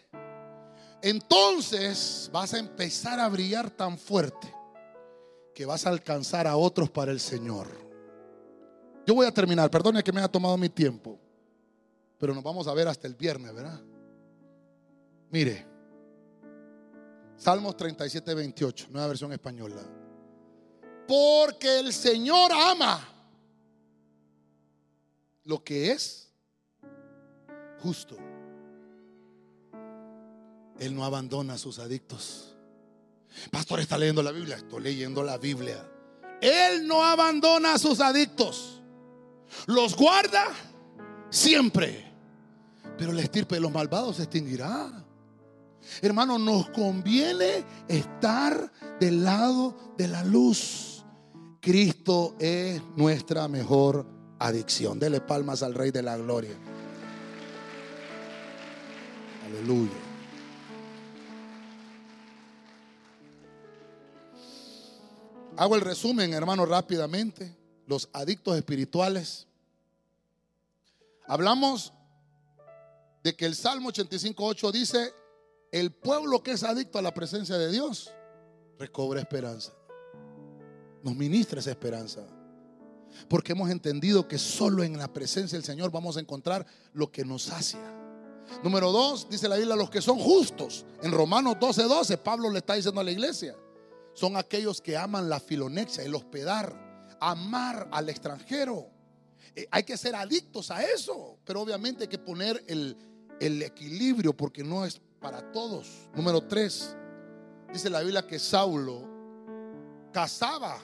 [1.01, 4.55] entonces vas a empezar a brillar tan fuerte
[5.55, 7.67] que vas a alcanzar a otros para el Señor.
[9.05, 11.19] Yo voy a terminar, perdone que me haya tomado mi tiempo,
[12.23, 13.81] pero nos vamos a ver hasta el viernes, ¿verdad?
[15.33, 15.67] Mire,
[17.37, 19.83] Salmos 37, 28, nueva versión española.
[21.09, 23.09] Porque el Señor ama
[25.43, 26.33] lo que es
[27.81, 28.17] justo
[30.79, 32.55] él no abandona a sus adictos.
[33.51, 34.59] Pastor, está leyendo la Biblia.
[34.59, 35.85] Estoy leyendo la Biblia.
[36.41, 38.81] Él no abandona a sus adictos.
[39.67, 40.47] Los guarda
[41.31, 42.12] siempre.
[42.97, 45.05] Pero la estirpe de los malvados se extinguirá.
[46.01, 51.05] Hermano, nos conviene estar del lado de la luz.
[51.61, 54.07] Cristo es nuestra mejor
[54.39, 54.99] adicción.
[54.99, 56.57] Dele palmas al Rey de la Gloria.
[59.47, 59.91] Aleluya.
[65.57, 67.55] Hago el resumen, hermano, rápidamente.
[67.87, 69.47] Los adictos espirituales.
[71.27, 71.93] Hablamos
[73.23, 75.13] de que el Salmo 85.8 dice,
[75.71, 78.13] el pueblo que es adicto a la presencia de Dios
[78.79, 79.73] recobra esperanza.
[81.03, 82.27] Nos ministra esa esperanza.
[83.29, 87.25] Porque hemos entendido que solo en la presencia del Señor vamos a encontrar lo que
[87.25, 87.81] nos sacia.
[88.63, 90.85] Número dos, dice la Biblia, los que son justos.
[91.03, 93.55] En Romanos 12:12, 12, Pablo le está diciendo a la iglesia,
[94.15, 98.89] son aquellos que aman la filonexia, el hospedar, amar al extranjero.
[99.55, 102.97] Eh, hay que ser adictos a eso, pero obviamente hay que poner el,
[103.43, 106.09] el equilibrio porque no es para todos.
[106.15, 106.97] Número tres,
[107.73, 109.03] dice la Biblia que Saulo
[110.13, 110.79] casaba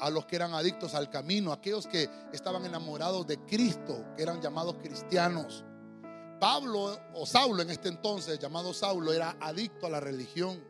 [0.00, 4.42] a los que eran adictos al camino, aquellos que estaban enamorados de Cristo, que eran
[4.42, 5.64] llamados cristianos.
[6.40, 10.60] Pablo o Saulo en este entonces, llamado Saulo, era adicto a la religión.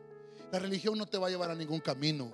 [0.51, 2.31] La religión no te va a llevar a ningún camino.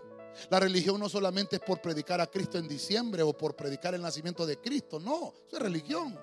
[0.50, 4.02] La religión no solamente es por predicar a Cristo en diciembre o por predicar el
[4.02, 6.20] nacimiento de Cristo, no, eso es religión.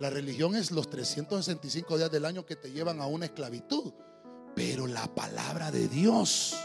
[0.00, 3.92] La religión es los 365 días del año que te llevan a una esclavitud.
[4.54, 6.56] Pero la palabra de Dios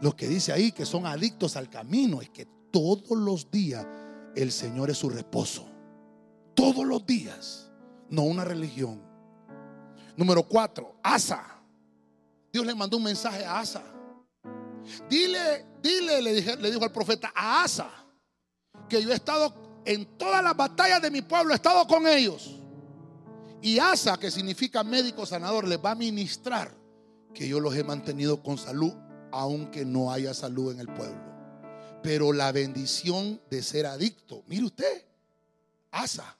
[0.00, 3.86] lo que dice ahí, que son adictos al camino, es que todos los días
[4.34, 5.66] el Señor es su reposo.
[6.54, 7.70] Todos los días,
[8.10, 9.02] no una religión.
[10.16, 11.62] Número cuatro, Asa.
[12.52, 13.82] Dios le mandó un mensaje a Asa.
[15.08, 17.90] Dile, dile, le, le dijo al profeta a Asa,
[18.88, 22.56] que yo he estado en todas las batallas de mi pueblo, he estado con ellos.
[23.62, 26.74] Y Asa, que significa médico sanador, les va a ministrar
[27.32, 28.92] que yo los he mantenido con salud
[29.32, 31.20] aunque no haya salud en el pueblo.
[32.02, 35.04] Pero la bendición de ser adicto, mire usted,
[35.90, 36.36] Asa,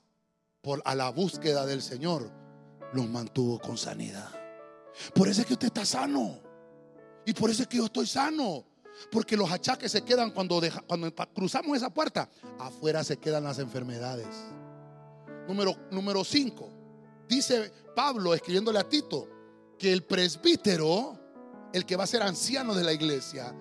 [0.60, 2.30] por a la búsqueda del Señor,
[2.92, 4.30] los mantuvo con sanidad.
[5.14, 6.38] Por eso es que usted está sano.
[7.24, 8.64] Y por eso es que yo estoy sano.
[9.10, 10.60] Porque los achaques se quedan cuando,
[11.34, 12.28] cruzamos esa puerta.
[12.58, 14.26] Afuera se quedan las enfermedades.
[15.46, 16.70] Número, número cinco.
[17.28, 19.28] Dice Pablo escribiéndole a Tito
[19.78, 21.18] que el presbítero
[21.72, 23.54] el que va a ser anciano de la iglesia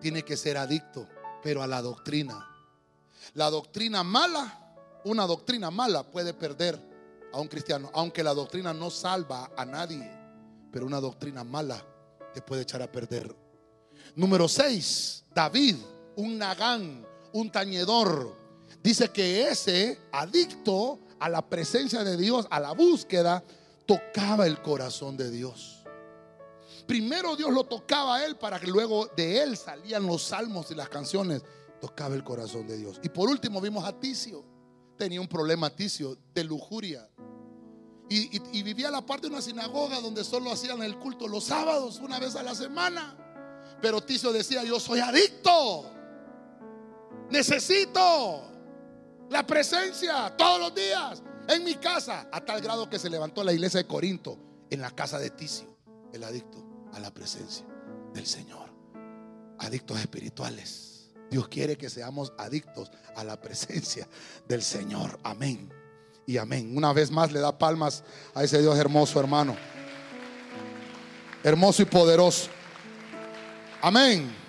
[0.00, 1.08] tiene que ser adicto,
[1.42, 2.46] pero a la doctrina.
[3.34, 6.78] La doctrina mala, una doctrina mala puede perder
[7.32, 10.10] a un cristiano, aunque la doctrina no salva a nadie,
[10.70, 11.82] pero una doctrina mala
[12.34, 13.34] te puede echar a perder.
[14.16, 15.76] Número 6, David,
[16.16, 18.36] un nagán, un tañedor.
[18.82, 23.42] Dice que ese adicto a la presencia de Dios, a la búsqueda,
[23.86, 25.84] tocaba el corazón de Dios.
[26.86, 30.74] Primero Dios lo tocaba a él para que luego de él salían los salmos y
[30.74, 31.42] las canciones.
[31.80, 33.00] Tocaba el corazón de Dios.
[33.02, 34.44] Y por último vimos a Ticio.
[34.96, 37.08] Tenía un problema Ticio de lujuria.
[38.10, 41.98] Y, vivía a la parte de una sinagoga donde solo hacían el culto los sábados,
[41.98, 43.23] una vez a la semana.
[43.84, 45.84] Pero Ticio decía, yo soy adicto.
[47.28, 48.50] Necesito
[49.28, 52.26] la presencia todos los días en mi casa.
[52.32, 54.38] A tal grado que se levantó la iglesia de Corinto
[54.70, 55.76] en la casa de Ticio,
[56.14, 57.66] el adicto a la presencia
[58.14, 58.70] del Señor.
[59.58, 61.10] Adictos espirituales.
[61.30, 64.08] Dios quiere que seamos adictos a la presencia
[64.48, 65.20] del Señor.
[65.24, 65.70] Amén.
[66.24, 66.74] Y amén.
[66.74, 68.02] Una vez más le da palmas
[68.32, 69.54] a ese Dios hermoso, hermano.
[71.42, 72.48] Hermoso y poderoso.
[73.84, 74.43] Amén.